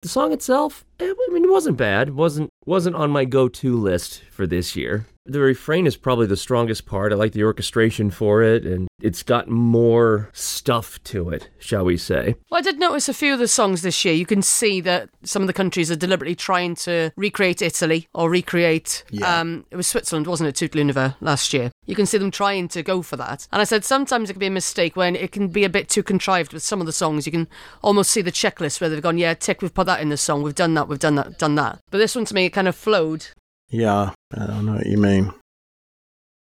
[0.02, 2.14] The song itself, I mean, it wasn't bad.
[2.14, 5.06] wasn't wasn't on my go-to list for this year.
[5.24, 7.12] The refrain is probably the strongest part.
[7.12, 11.96] I like the orchestration for it, and it's got more stuff to it, shall we
[11.96, 12.34] say?
[12.50, 14.14] Well, I did notice a few of the songs this year.
[14.14, 18.30] You can see that some of the countries are deliberately trying to recreate Italy or
[18.30, 19.04] recreate.
[19.10, 19.40] Yeah.
[19.40, 20.56] Um, it was Switzerland, wasn't it?
[20.56, 21.70] Tout l'univers last year.
[21.86, 23.46] You can see them trying to go for that.
[23.52, 25.88] And I said sometimes it can be a mistake when it can be a bit
[25.88, 27.26] too contrived with some of the songs.
[27.26, 27.48] You can
[27.82, 30.42] almost see the checklist where they've gone, yeah, tick, we've put that in the song,
[30.42, 31.80] we've done that, we've done that, done that.
[31.90, 33.26] But this one to me, it kind of flowed.
[33.70, 35.32] Yeah, I don't know what you mean.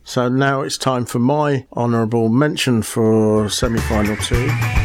[0.03, 4.82] So now it's time for my honourable mention for semi final two.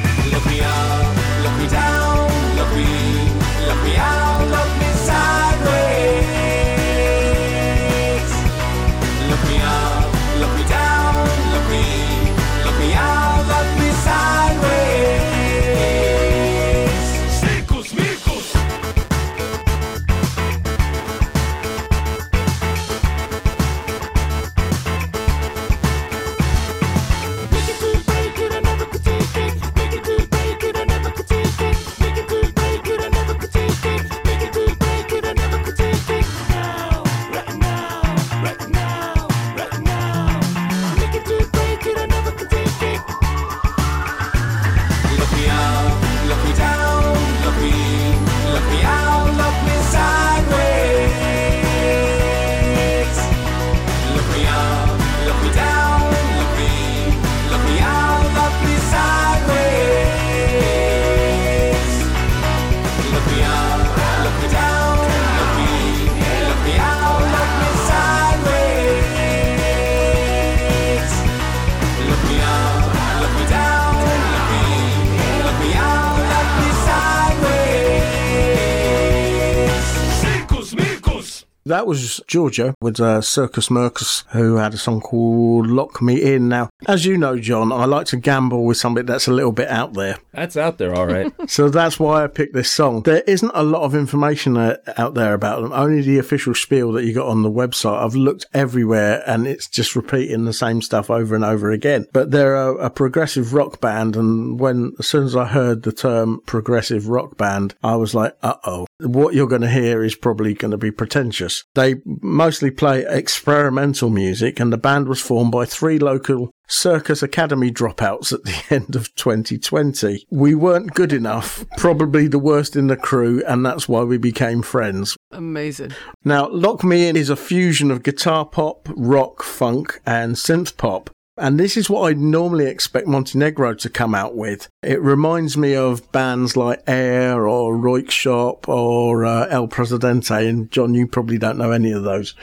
[81.69, 86.49] That was Georgia with uh, Circus Mercus, who had a song called Lock Me In.
[86.49, 89.69] Now, as you know, John, I like to gamble with something that's a little bit
[89.69, 90.17] out there.
[90.33, 91.31] That's out there, all right.
[91.49, 93.03] So that's why I picked this song.
[93.03, 96.93] There isn't a lot of information uh, out there about them, only the official spiel
[96.93, 98.03] that you got on the website.
[98.03, 102.07] I've looked everywhere and it's just repeating the same stuff over and over again.
[102.13, 104.15] But they're a, a progressive rock band.
[104.15, 108.37] And when, as soon as I heard the term progressive rock band, I was like,
[108.43, 111.58] uh oh, what you're going to hear is probably going to be pretentious.
[111.75, 117.71] They mostly play experimental music and the band was formed by three local Circus Academy
[117.71, 120.27] dropouts at the end of 2020.
[120.31, 124.63] We weren't good enough, probably the worst in the crew, and that's why we became
[124.63, 125.17] friends.
[125.33, 125.93] Amazing.
[126.25, 131.11] Now, Lock Me In is a fusion of guitar pop, rock, funk, and synth pop.
[131.39, 134.69] And this is what I normally expect Montenegro to come out with.
[134.83, 140.49] It reminds me of bands like Air or Röyksopp or uh, El Presidente.
[140.49, 142.35] And John, you probably don't know any of those.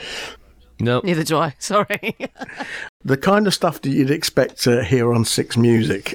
[0.80, 1.00] No.
[1.04, 1.54] Neither do I.
[1.58, 2.16] Sorry.
[3.04, 6.14] The kind of stuff that you'd expect to hear on Six Music.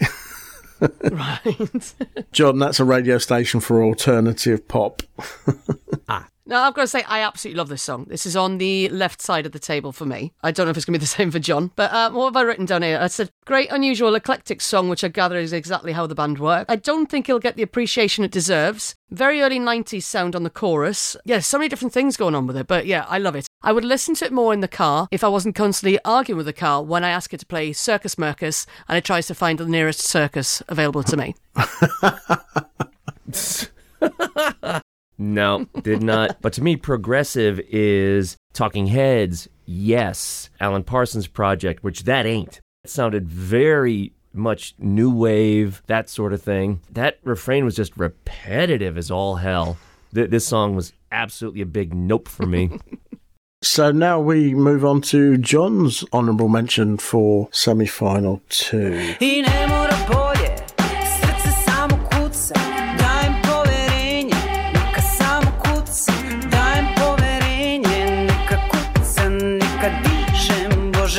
[1.03, 1.93] right.
[2.31, 5.03] John, that's a radio station for alternative pop.
[6.51, 8.07] No, I've got to say, I absolutely love this song.
[8.09, 10.33] This is on the left side of the table for me.
[10.43, 12.25] I don't know if it's going to be the same for John, but uh, what
[12.25, 12.99] have I written down here?
[13.01, 16.65] It's a great, unusual, eclectic song, which I gather is exactly how the band work.
[16.67, 18.95] I don't think it'll get the appreciation it deserves.
[19.11, 21.15] Very early 90s sound on the chorus.
[21.23, 23.47] Yeah, so many different things going on with it, but yeah, I love it.
[23.61, 26.47] I would listen to it more in the car if I wasn't constantly arguing with
[26.47, 29.57] the car when I ask it to play Circus Mercus and it tries to find
[29.57, 31.33] the nearest circus available to me.
[35.21, 36.37] No, did not.
[36.41, 40.49] but to me, progressive is Talking Heads, yes.
[40.59, 42.59] Alan Parsons Project, which that ain't.
[42.83, 46.81] It sounded very much new wave, that sort of thing.
[46.89, 49.77] That refrain was just repetitive as all hell.
[50.15, 52.79] Th- this song was absolutely a big nope for me.
[53.63, 59.13] So now we move on to John's honourable mention for semi final two.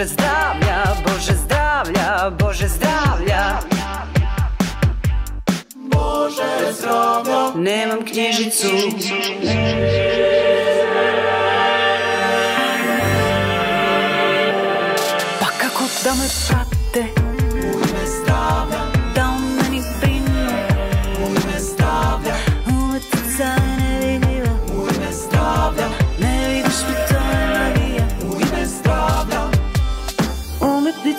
[0.03, 3.59] Boże zdrowia, Boże zdrowia, Boże zdrowia.
[5.77, 7.53] Boże zdrowia.
[7.57, 8.67] Nie mam księżycu.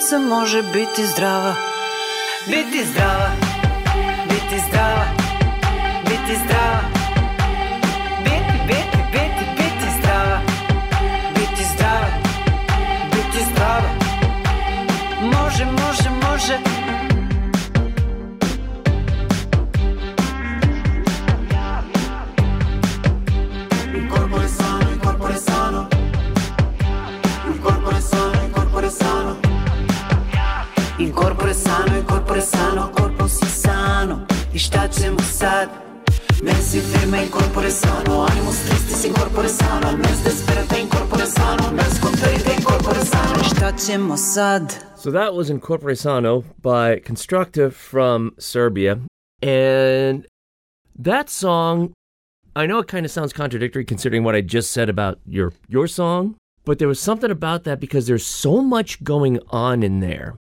[0.04, 1.54] deca može biti zdrava.
[2.46, 3.30] Biti zdrava.
[4.28, 5.04] Biti zdrava.
[6.04, 6.80] Biti zdrava.
[8.24, 10.40] Biti, biti, biti, biti zdrava.
[11.34, 12.06] Biti zdrava.
[13.10, 13.90] Biti zdrava.
[15.22, 16.83] Može, može, može.
[31.04, 35.68] In korpore sano, in korpore sano, korpo si sano I šta ćemo sad?
[36.42, 41.70] Mens firma in corpore sano, animus tristis in corpore sano Mens desperata in corpore sano,
[41.72, 44.74] mens contrita in corpore sano I šta ćemo sad?
[44.96, 48.98] So that was In Corpore Sano by Konstrakta from Serbia.
[49.42, 50.26] And
[51.02, 51.92] that song,
[52.56, 55.86] I know it kind of sounds contradictory considering what I just said about your your
[55.86, 60.34] song, but there was something about that because there's so much going on in there.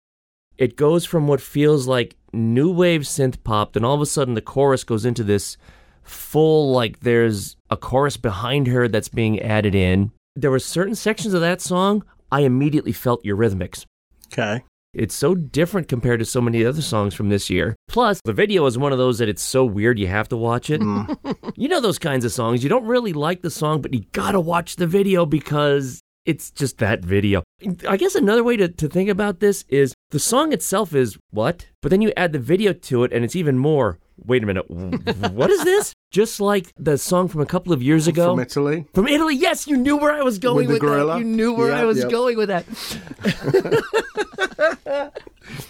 [0.63, 4.35] It goes from what feels like new wave synth pop, then all of a sudden
[4.35, 5.57] the chorus goes into this
[6.05, 10.13] full like there's a chorus behind her that's being added in.
[10.37, 13.87] There were certain sections of that song I immediately felt Eurythmics.
[14.33, 14.63] Okay.
[14.95, 17.75] It's so different compared to so many other songs from this year.
[17.89, 20.71] Plus, the video is one of those that it's so weird you have to watch
[20.71, 20.81] it.
[20.81, 21.53] Mm.
[21.57, 22.63] you know those kinds of songs.
[22.63, 26.79] You don't really like the song, but you gotta watch the video because it's just
[26.79, 27.43] that video.
[27.89, 31.69] I guess another way to, to think about this is the song itself is what?
[31.81, 33.99] But then you add the video to it and it's even more.
[34.25, 34.69] Wait a minute.
[34.71, 35.95] what is this?
[36.11, 38.33] Just like the song from a couple of years ago.
[38.33, 38.87] From Italy?
[38.95, 41.15] From Italy, yes, you knew where I was going With the with, gorilla?
[41.15, 41.19] that.
[41.21, 42.11] You knew where I was yep.
[42.11, 42.67] going with that.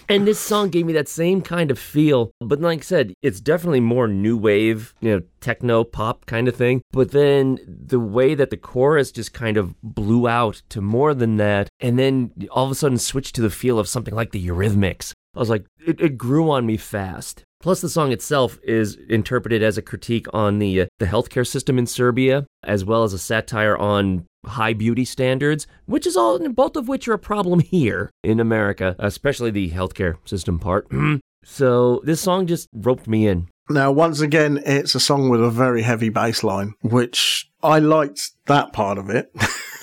[0.09, 2.31] and this song gave me that same kind of feel.
[2.39, 6.55] But like I said, it's definitely more new wave, you know, techno pop kind of
[6.55, 6.81] thing.
[6.91, 11.37] But then the way that the chorus just kind of blew out to more than
[11.37, 14.45] that, and then all of a sudden switched to the feel of something like the
[14.45, 15.12] Eurythmics.
[15.35, 17.43] I was like, it, it grew on me fast.
[17.59, 21.79] Plus, the song itself is interpreted as a critique on the uh, the healthcare system
[21.79, 26.75] in Serbia, as well as a satire on high beauty standards, which is all both
[26.75, 30.87] of which are a problem here in America, especially the healthcare system part.
[31.43, 33.47] so this song just roped me in.
[33.69, 38.31] Now, once again, it's a song with a very heavy bass line, which I liked
[38.47, 39.33] that part of it.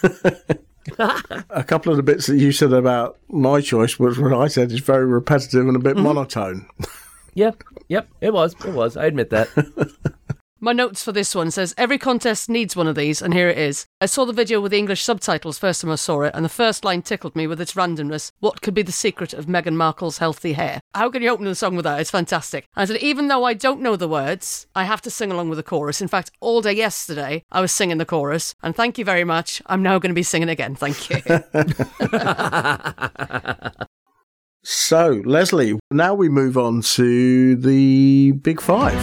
[0.99, 4.73] a couple of the bits that you said about my choice was what I said
[4.73, 6.05] is very repetitive and a bit mm-hmm.
[6.05, 6.67] monotone.
[7.35, 8.97] Yep, yep, it was, it was.
[8.97, 9.49] I admit that.
[10.63, 13.57] My notes for this one says every contest needs one of these, and here it
[13.57, 13.87] is.
[13.99, 16.51] I saw the video with the English subtitles first time I saw it, and the
[16.51, 18.31] first line tickled me with its randomness.
[18.41, 20.83] What could be the secret of Meghan Markle's healthy hair?
[20.95, 21.99] How can you open the song with that?
[21.99, 22.67] It's fantastic.
[22.77, 25.57] I said, even though I don't know the words, I have to sing along with
[25.57, 26.03] the chorus.
[26.03, 29.63] In fact, all day yesterday, I was singing the chorus, and thank you very much.
[29.65, 30.75] I'm now going to be singing again.
[30.75, 31.23] Thank you.
[34.63, 38.95] So, Lezley, now we move on to the big five.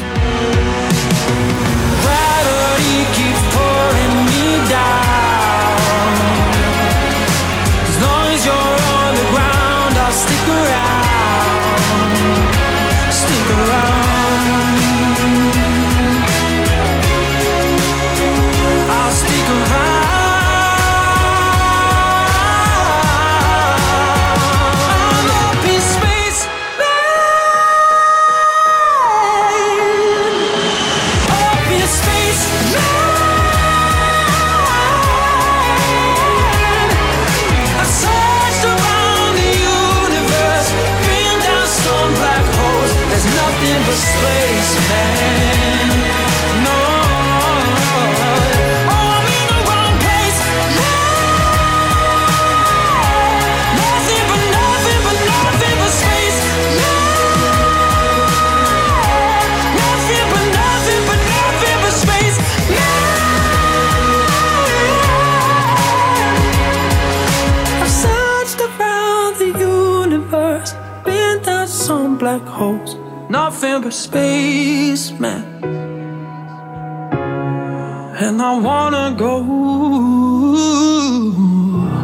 [78.19, 79.41] And I wanna go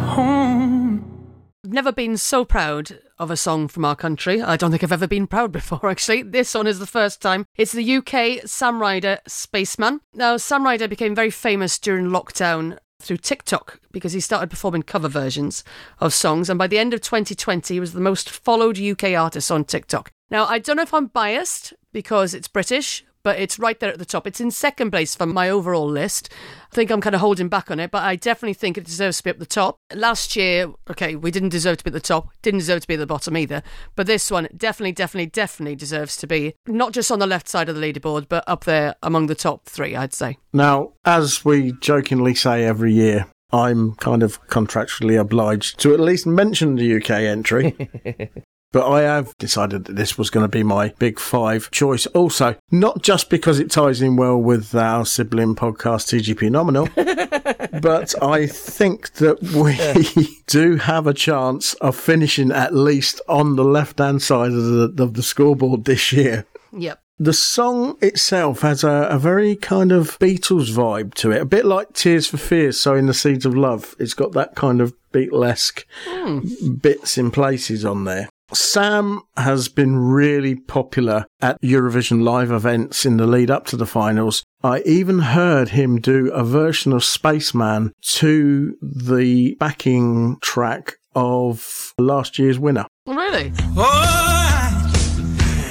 [0.08, 1.04] home.
[1.64, 4.42] I've never been so proud of a song from our country.
[4.42, 6.22] I don't think I've ever been proud before, actually.
[6.22, 7.46] This one is the first time.
[7.56, 10.00] It's the UK Sam Ryder Spaceman.
[10.12, 15.08] Now, Sam Ryder became very famous during lockdown through TikTok because he started performing cover
[15.08, 15.62] versions
[16.00, 19.52] of songs, and by the end of 2020, he was the most followed UK artist
[19.52, 20.10] on TikTok.
[20.34, 24.00] Now, I don't know if I'm biased because it's British, but it's right there at
[24.00, 24.26] the top.
[24.26, 26.28] It's in second place for my overall list.
[26.72, 29.18] I think I'm kind of holding back on it, but I definitely think it deserves
[29.18, 29.76] to be at the top.
[29.94, 32.94] Last year, okay, we didn't deserve to be at the top, didn't deserve to be
[32.94, 33.62] at the bottom either.
[33.94, 37.68] But this one definitely, definitely, definitely deserves to be not just on the left side
[37.68, 40.38] of the leaderboard, but up there among the top three, I'd say.
[40.52, 46.26] Now, as we jokingly say every year, I'm kind of contractually obliged to at least
[46.26, 47.76] mention the UK entry.
[48.74, 52.06] But I have decided that this was going to be my big five choice.
[52.06, 56.88] Also, not just because it ties in well with our sibling podcast, TGP Nominal,
[57.80, 63.62] but I think that we do have a chance of finishing at least on the
[63.62, 66.44] left hand side of the, of the scoreboard this year.
[66.72, 67.00] Yep.
[67.20, 71.64] The song itself has a, a very kind of Beatles vibe to it, a bit
[71.64, 73.94] like Tears for Fears, Sowing the Seeds of Love.
[74.00, 76.74] It's got that kind of Beatlesque hmm.
[76.74, 78.28] bits in places on there.
[78.54, 83.86] Sam has been really popular at Eurovision live events in the lead up to the
[83.86, 84.44] finals.
[84.62, 92.38] I even heard him do a version of Spaceman to the backing track of last
[92.38, 92.86] year's winner.
[93.06, 93.52] Really?
[93.76, 94.92] Oh,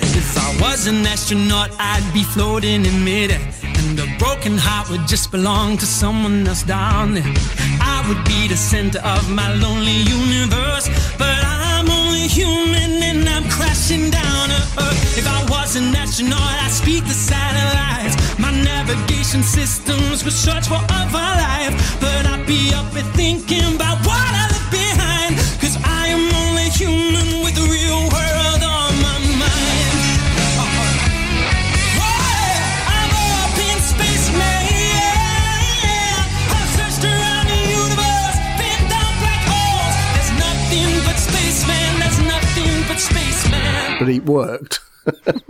[0.02, 3.40] if I was an astronaut, I'd be floating in midair.
[3.64, 7.34] And a broken heart would just belong to someone else down there.
[7.82, 10.88] I would be the center of my lonely universe.
[11.18, 11.83] But I'm
[12.28, 15.18] human and I'm crashing down to earth.
[15.18, 18.16] If I was an astronaut, I'd speak the satellites.
[18.40, 21.74] My navigation systems would search for other life.
[22.00, 24.53] But I'd be up and thinking about what I
[44.06, 44.80] But it worked.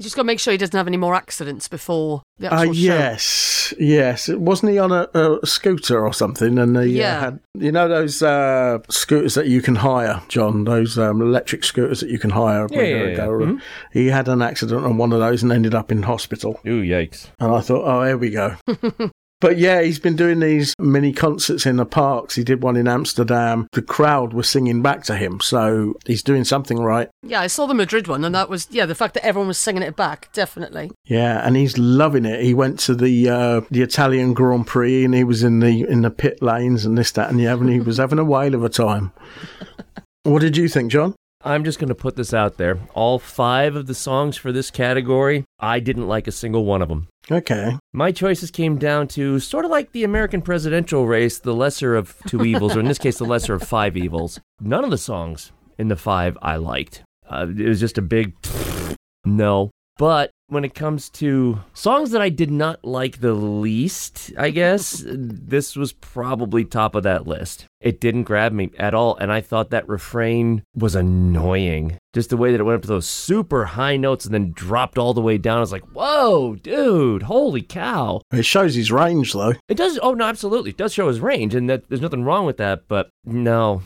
[0.00, 2.58] You just got to make sure he doesn't have any more accidents before the Uh,
[2.60, 2.80] actual show.
[2.82, 4.28] yes, yes.
[4.28, 6.56] Wasn't he on a, a scooter or something?
[6.56, 7.16] And he Yeah.
[7.16, 10.62] uh, had, you know, those uh, scooters that you can hire, John.
[10.62, 12.68] Those um, electric scooters that you can hire.
[12.70, 13.16] Yeah, yeah, yeah.
[13.16, 13.28] go.
[13.40, 13.60] Mhm.
[13.92, 16.60] He had an accident on one of those and ended up in hospital.
[16.64, 17.26] Ooh, yikes!
[17.40, 18.54] And I thought, oh, here we go.
[19.40, 22.34] But yeah, he's been doing these mini concerts in the parks.
[22.34, 23.68] He did one in Amsterdam.
[23.72, 27.08] The crowd was singing back to him, so he's doing something right.
[27.22, 28.86] Yeah, I saw the Madrid one, and that was yeah.
[28.86, 30.90] The fact that everyone was singing it back, definitely.
[31.04, 32.42] Yeah, and he's loving it.
[32.42, 36.02] He went to the uh, the Italian Grand Prix and he was in the in
[36.02, 38.54] the pit lanes and this that and the other, and he was having a whale
[38.54, 39.12] of a time.
[40.24, 41.14] What did you think, John?
[41.48, 42.78] I'm just going to put this out there.
[42.92, 46.90] All five of the songs for this category, I didn't like a single one of
[46.90, 47.08] them.
[47.30, 47.78] Okay.
[47.94, 52.14] My choices came down to sort of like the American presidential race, the lesser of
[52.26, 54.38] two evils, or in this case, the lesser of five evils.
[54.60, 57.02] None of the songs in the five I liked.
[57.26, 58.34] Uh, it was just a big
[59.24, 59.70] no.
[59.96, 65.04] But when it comes to songs that I did not like the least, I guess,
[65.06, 67.66] this was probably top of that list.
[67.80, 71.98] It didn't grab me at all, and I thought that refrain was annoying.
[72.12, 74.98] Just the way that it went up to those super high notes and then dropped
[74.98, 75.58] all the way down.
[75.58, 78.22] I was like, whoa, dude, holy cow.
[78.32, 79.54] It shows his range, though.
[79.68, 80.70] It does, oh, no, absolutely.
[80.70, 83.82] It does show his range, and that, there's nothing wrong with that, but no.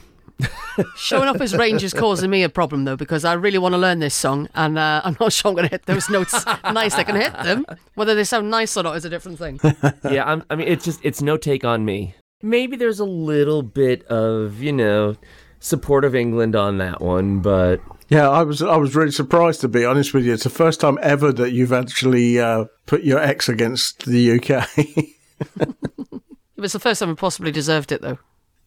[0.96, 3.78] Showing off his range is causing me a problem though because I really want to
[3.78, 6.32] learn this song and uh, I'm not sure I'm going to hit those notes
[6.64, 6.94] nice.
[6.94, 7.66] I can hit them.
[7.94, 9.60] Whether they sound nice or not is a different thing.
[10.10, 12.14] yeah, I'm, I mean, it's just it's no take on me.
[12.42, 15.16] Maybe there's a little bit of you know
[15.60, 19.68] support of England on that one, but Yeah, I was I was really surprised to
[19.68, 20.34] be honest with you.
[20.34, 24.68] It's the first time ever that you've actually uh, put your ex against the UK.
[26.54, 28.18] It was the first time I possibly deserved it though.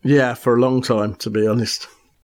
[0.06, 1.88] Yeah, for a long time, to be honest.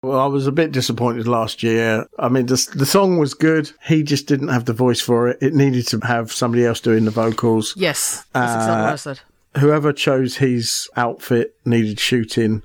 [0.03, 2.05] Well, I was a bit disappointed last year.
[2.19, 3.71] I mean, the, the song was good.
[3.83, 5.37] He just didn't have the voice for it.
[5.41, 7.73] It needed to have somebody else doing the vocals.
[7.75, 9.19] Yes, that's exactly what I Uh, said.
[9.59, 12.61] Whoever chose his outfit needed shooting.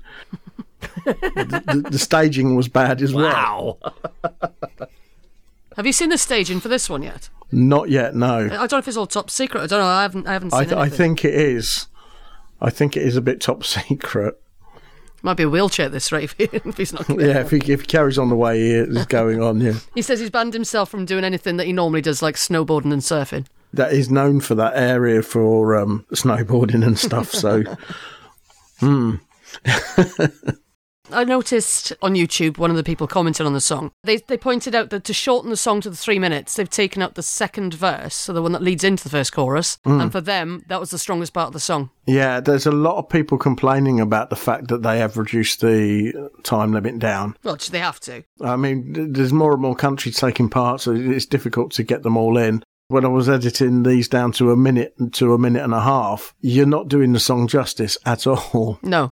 [1.05, 3.79] the, the, the staging was bad as well.
[5.75, 7.29] Have you seen the staging for this one yet?
[7.51, 8.45] Not yet, no.
[8.45, 9.61] I don't know if it's all top secret.
[9.61, 9.85] I don't know.
[9.87, 10.27] I haven't.
[10.27, 11.87] I haven't seen I, th- I think it is.
[12.61, 14.39] I think it is a bit top secret.
[15.23, 17.09] Might be a wheelchair this rate if, he, if he's not.
[17.09, 19.73] Yeah, if he, if he carries on the way he is going on, yeah.
[19.95, 23.01] He says he's banned himself from doing anything that he normally does, like snowboarding and
[23.01, 23.45] surfing.
[23.73, 27.63] That is known for that area for um, snowboarding and stuff, so.
[28.79, 29.15] Hmm.
[31.11, 33.91] I noticed on YouTube one of the people commenting on the song.
[34.03, 37.01] They they pointed out that to shorten the song to the three minutes, they've taken
[37.01, 39.77] out the second verse, so the one that leads into the first chorus.
[39.85, 40.03] Mm.
[40.03, 41.89] And for them, that was the strongest part of the song.
[42.05, 46.31] Yeah, there's a lot of people complaining about the fact that they have reduced the
[46.43, 47.35] time limit down.
[47.43, 48.23] Well, they have to.
[48.41, 52.17] I mean, there's more and more countries taking part, so it's difficult to get them
[52.17, 52.63] all in.
[52.87, 56.33] When I was editing these down to a minute to a minute and a half,
[56.41, 58.79] you're not doing the song justice at all.
[58.83, 59.09] No.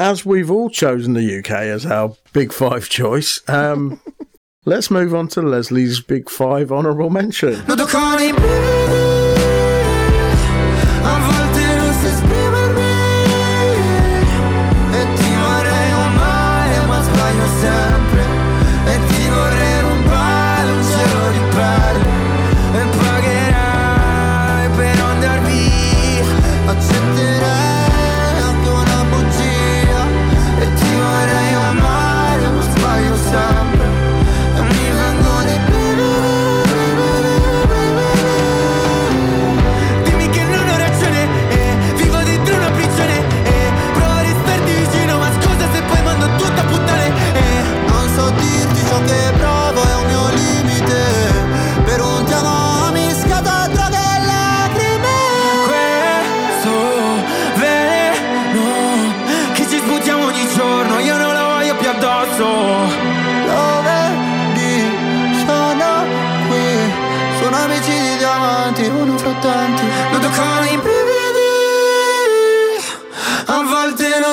[0.00, 4.00] As we've all chosen the UK as our big five choice, um,
[4.64, 7.54] let's move on to Lezley's big five honourable mention.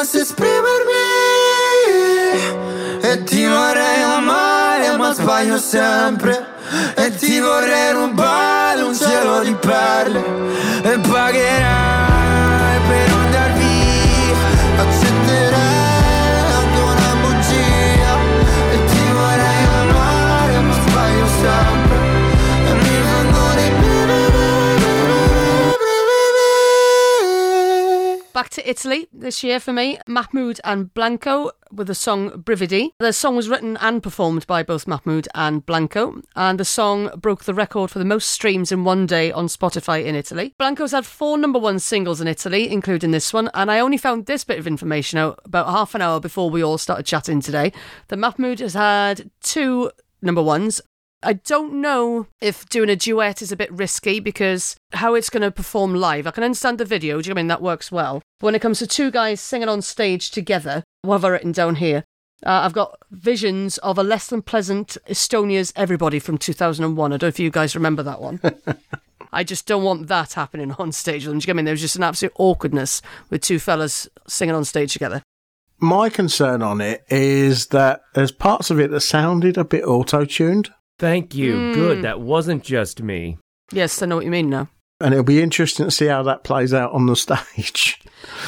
[0.02, 0.94] Volte non so esprimermi
[3.02, 6.50] E ti vorrei amare ma sbaglio sempre.
[6.96, 10.24] E ti vorrei rubare un cielo di perle
[10.84, 12.11] E pagherai
[28.34, 30.00] Back to Italy this year for me.
[30.08, 32.92] Mahmood and Blanco with the song Brividi.
[32.98, 37.44] The song was written and performed by both Mahmood and Blanco, and the song broke
[37.44, 40.56] the record for the most streams in one day on Spotify in Italy.
[40.58, 44.28] Blanco's had four number one singles in Italy, including this one, and I only found
[44.28, 47.74] this bit of information out about half an hour before we all started chatting today.
[48.08, 49.92] That Mahmood has had two
[50.22, 50.82] number ones.
[51.24, 55.44] I don't know if doing a duet is a bit risky because how it's going
[55.44, 56.26] to perform live.
[56.26, 57.48] I can understand the video, do you know I mean?
[57.48, 58.24] That works well.
[58.40, 61.52] But when it comes to two guys singing on stage together, what have I written
[61.52, 62.06] down here?
[62.44, 67.14] Uh, I've got visions of a less than pleasant Estonia's Everybody from 2001.
[67.14, 68.42] I don't know if you guys remember that one.
[69.32, 71.40] I just don't want that happening on stage with them.
[71.40, 71.64] Do you get me?
[71.64, 75.22] There was just an absolute awkwardness with two fellas singing on stage together.
[75.80, 80.26] My concern on it is that there's parts of it that sounded a bit auto
[80.26, 80.72] tuned.
[81.02, 81.56] Thank you.
[81.56, 81.74] Mm.
[81.74, 82.02] Good.
[82.04, 83.40] That wasn't just me.
[83.72, 84.70] Yes, I know what you mean now.
[85.00, 88.00] And it'll be interesting to see how that plays out on the stage.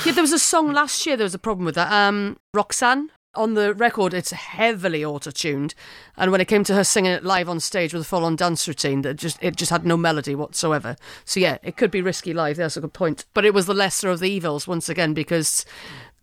[0.05, 1.17] Yeah, there was a song last year.
[1.17, 1.91] There was a problem with that.
[1.91, 5.73] Um, Roxen on the record, it's heavily auto-tuned,
[6.15, 8.67] and when it came to her singing it live on stage with a full-on dance
[8.67, 10.95] routine, that just it just had no melody whatsoever.
[11.25, 12.57] So yeah, it could be risky live.
[12.57, 13.25] That's a good point.
[13.33, 15.65] But it was the lesser of the evils once again because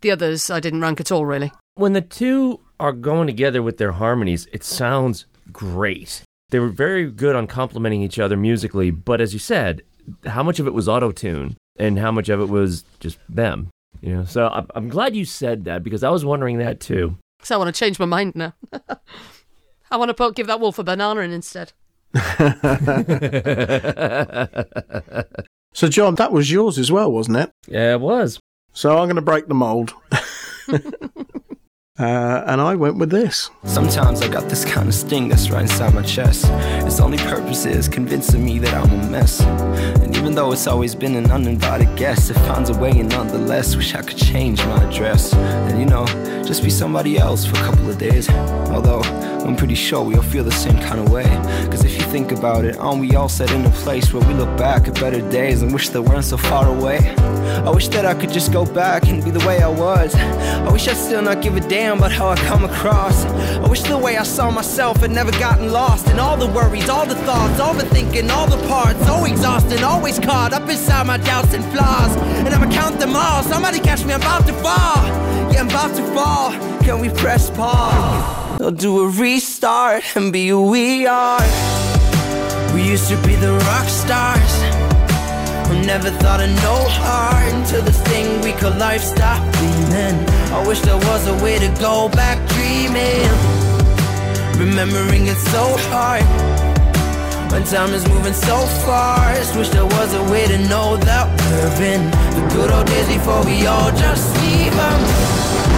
[0.02, 1.50] the others I didn't rank at all really.
[1.74, 6.22] When the two are going together with their harmonies, it sounds great.
[6.50, 9.82] They were very good on complementing each other musically, but as you said,
[10.26, 13.70] how much of it was auto tune and how much of it was just them?
[14.00, 17.16] You know, so I'm, I'm glad you said that because I was wondering that too.
[17.42, 18.54] So I want to change my mind now.
[19.90, 21.72] I want to put, give that wolf a banana in instead.
[25.72, 27.50] So, John, that was yours as well, wasn't it?
[27.68, 28.40] Yeah, it was.
[28.72, 29.92] So I'm going to break the mould.
[31.98, 33.50] uh, and I went with this.
[33.64, 36.46] Sometimes I got this kind of sting that's right inside my chest.
[36.86, 39.40] Its only purpose is convincing me that I'm a mess.
[39.40, 43.76] And even though it's always been an uninvited guest, it finds a way and nonetheless.
[43.76, 45.34] Wish I could change my address.
[45.34, 46.06] And you know,
[46.44, 48.30] just be somebody else for a couple of days.
[48.70, 49.02] Although,
[49.44, 51.24] I'm pretty sure we all feel the same kind of way.
[51.70, 54.34] Cause if you think about it, aren't we all set in a place where we
[54.34, 56.98] look back at better days and wish they weren't so far away?
[57.66, 60.14] I wish that I could just go back and be the way I was.
[60.14, 63.24] I wish I'd still not give a damn about how I come across.
[63.24, 66.88] I wish the way I saw myself had never gotten lost in all the worries,
[66.88, 69.04] all the thoughts, overthinking, all the parts.
[69.06, 72.16] So exhausted, always caught up inside my doubts and flaws.
[72.44, 73.42] And I'ma count them all.
[73.42, 75.04] Somebody catch me, I'm about to fall.
[75.52, 76.52] Yeah, I'm about to fall.
[76.82, 78.49] Can we press pause?
[78.60, 81.40] Or do a restart and be who we are?
[82.74, 84.54] We used to be the rock stars.
[85.66, 90.16] Who never thought of no heart until the thing we call life stopped beaming.
[90.52, 93.32] I wish there was a way to go back dreaming.
[94.60, 96.24] Remembering it so hard.
[97.50, 101.94] When time is moving so fast, wish there was a way to know that we're
[101.94, 105.69] in the good old days before we all just leave 'em.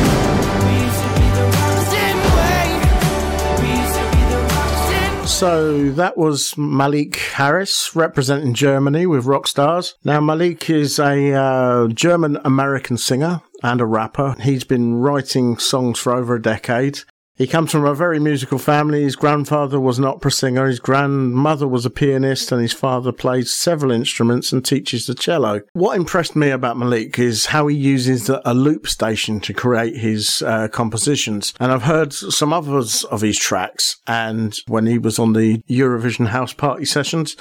[5.33, 9.95] So that was Malik Harris representing Germany with Rockstars.
[10.05, 14.37] Now, Malik is a uh, German American singer and a rapper.
[14.41, 17.01] He's been writing songs for over a decade.
[17.43, 19.03] He comes from a very musical family.
[19.03, 23.53] His grandfather was an opera singer, his grandmother was a pianist, and his father plays
[23.53, 25.63] several instruments and teaches the cello.
[25.73, 30.43] What impressed me about Malik is how he uses a loop station to create his
[30.43, 31.53] uh, compositions.
[31.59, 36.29] And I've heard some others of his tracks, and when he was on the Eurovision
[36.29, 37.35] House Party sessions,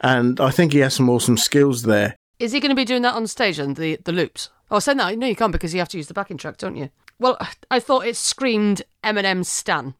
[0.00, 2.16] and I think he has some awesome skills there.
[2.40, 4.50] Is he going to be doing that on stage and the, the loops?
[4.72, 6.74] Oh, saying that, no, you can't because you have to use the backing track, don't
[6.74, 6.90] you?
[7.18, 7.38] Well,
[7.70, 9.94] I thought it screamed Eminem Stan.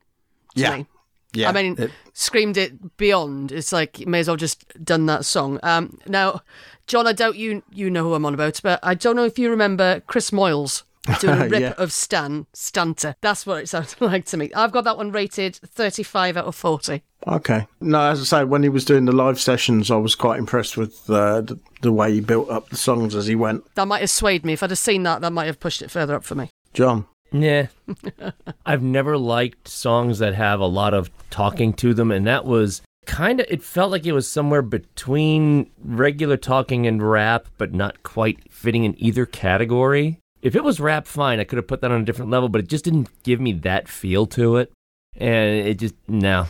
[0.55, 0.77] to Yeah.
[0.79, 0.87] me.
[1.35, 1.49] Yeah.
[1.51, 3.53] I mean, It- screamed it beyond.
[3.53, 5.59] It's like you may as well just done that song.
[5.63, 6.41] Um, now,
[6.87, 9.39] John, I doubt you you know who I'm on about, but I don't know if
[9.39, 10.85] you remember Chris Moyles
[11.21, 11.75] doing a rip Yeah.
[11.77, 13.17] of Stan Stanta.
[13.21, 14.51] That's what it sounded like to me.
[14.55, 17.03] I've got that one rated 35 out of 40.
[17.27, 17.67] Okay.
[17.81, 20.77] No, as I say, when he was doing the live sessions, I was quite impressed
[20.79, 23.65] with uh, the, the way he built up the songs as he went.
[23.75, 24.55] That might have swayed me.
[24.55, 26.51] If I'd have seen that, that might have pushed it further up for me.
[26.77, 27.07] John.
[27.33, 27.69] Yeah.
[28.67, 32.83] I've never liked songs that have a lot of talking to them, and that was
[33.07, 38.03] kind of it felt like it was somewhere between regular talking and rap, but not
[38.03, 40.19] quite fitting in either category.
[40.43, 42.61] If it was rap, fine, I could have put that on a different level, but
[42.61, 44.71] it just didn't give me that feel to it,
[45.17, 46.47] and it just no.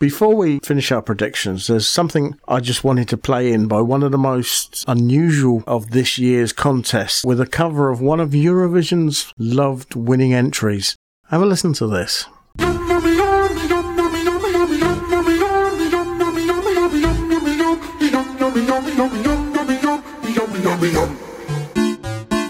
[0.00, 4.02] Before we finish our predictions, there's something I just wanted to play in by one
[4.02, 9.30] of the most unusual of this year's contest with a cover of one of Eurovision's
[9.36, 10.96] loved winning entries.
[11.28, 12.24] Have a listen to this.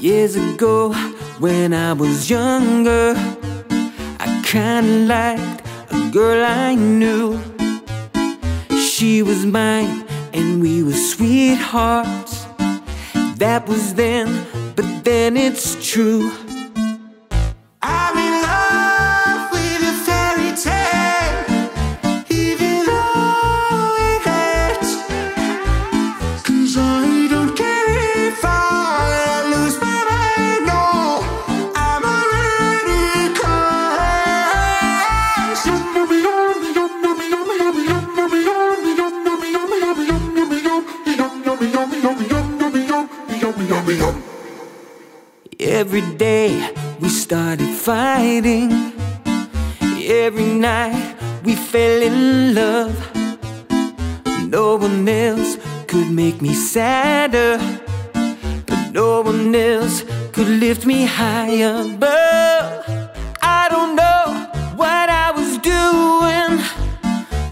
[0.00, 0.92] Years ago,
[1.40, 3.14] when I was younger,
[4.20, 5.59] I kinda liked
[6.10, 7.40] girl I knew.
[8.80, 12.46] She was mine, and we were sweethearts.
[13.36, 16.32] That was then, but then it's true.
[17.80, 18.29] I'm
[45.80, 46.50] Every day
[47.00, 48.92] we started fighting.
[50.26, 52.94] Every night we fell in love.
[54.46, 57.56] No one else could make me sadder.
[58.66, 62.84] But no one else could lift me high above
[63.40, 64.24] I don't know
[64.76, 66.58] what I was doing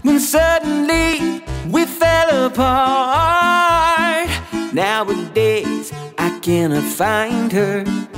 [0.03, 4.29] When suddenly we fell apart.
[4.71, 8.08] Nowadays I cannot find her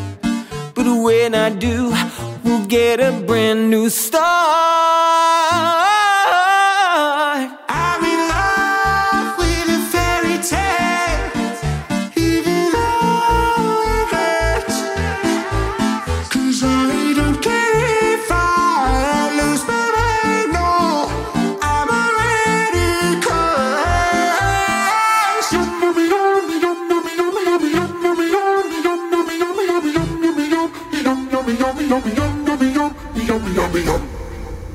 [0.84, 1.94] But when I do
[2.44, 5.51] We'll get a brand new start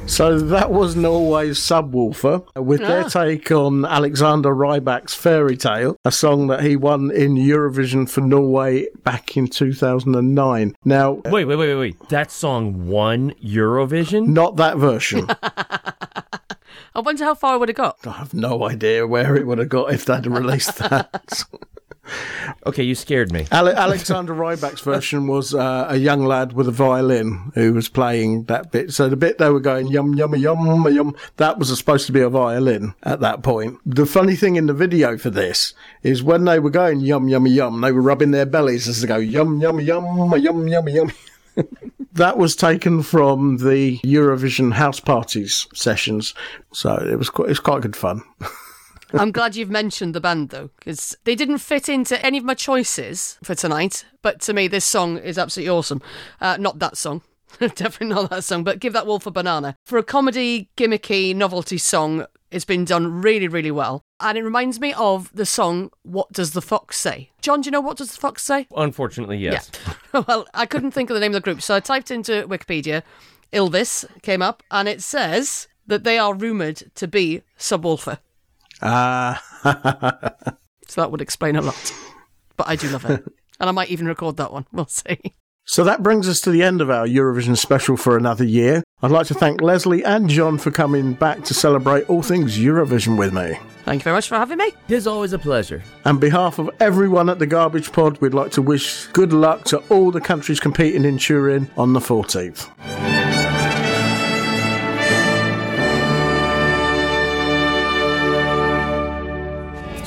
[0.09, 3.09] So that was Norway's Subwoofer with their Ah.
[3.09, 8.86] take on Alexander Rybak's Fairy Tale, a song that he won in Eurovision for Norway
[9.02, 10.77] back in 2009.
[10.85, 12.09] Now, Wait, wait, wait, wait, wait.
[12.09, 14.28] That song won Eurovision?
[14.28, 15.27] not that version.
[15.43, 17.98] I wonder how far I would have got.
[18.06, 21.43] I have no idea where it would have got if they'd released that.
[22.66, 23.47] Okay, you scared me.
[23.53, 28.45] Ale- Alexander Rybak's version was uh, a young lad with a violin who was playing
[28.45, 28.93] that bit.
[28.93, 32.20] So the bit they were going yum yum yum yum, that was supposed to be
[32.20, 33.78] a violin at that point.
[33.87, 37.47] The funny thing in the video for this is when they were going yum yum
[37.47, 40.05] yum, they were rubbing their bellies as they go yum yum yum
[40.39, 41.12] yum yum yum.
[42.12, 46.35] that was taken from the Eurovision house parties sessions,
[46.73, 48.23] so it was quite, it was quite good fun.
[49.12, 52.55] I'm glad you've mentioned the band though, because they didn't fit into any of my
[52.55, 54.05] choices for tonight.
[54.23, 56.03] But to me, this song is absolutely awesome.
[56.41, 57.23] Uh, not that song.
[57.61, 59.77] Definitely not that song, but Give That Wolf a Banana.
[59.85, 64.03] For a comedy, gimmicky, novelty song, it's been done really, really well.
[64.20, 67.31] And it reminds me of the song What Does the Fox Say?
[67.41, 68.66] John, do you know What Does the Fox Say?
[68.77, 69.70] Unfortunately, yes.
[70.12, 70.23] Yeah.
[70.28, 73.03] well, I couldn't think of the name of the group, so I typed into Wikipedia.
[73.53, 78.19] Ylvis came up, and it says that they are rumoured to be Subwoofer.
[78.82, 79.43] Ah.
[80.89, 81.93] So that would explain a lot.
[82.57, 83.24] But I do love it.
[83.61, 84.66] and I might even record that one.
[84.73, 85.19] We'll see.
[85.65, 88.85] So that brings us to the end of our Eurovision special for another year.
[89.03, 93.19] I'd like to thank Lezley and John for coming back to celebrate all things Eurovision
[93.19, 93.59] with me.
[93.85, 94.66] Thank you very much for having me.
[94.66, 95.82] It is always a pleasure.
[96.05, 99.78] On behalf of everyone at the Garbage Pod, we'd like to wish good luck to
[99.89, 103.26] all the countries competing in Turin on the 14th.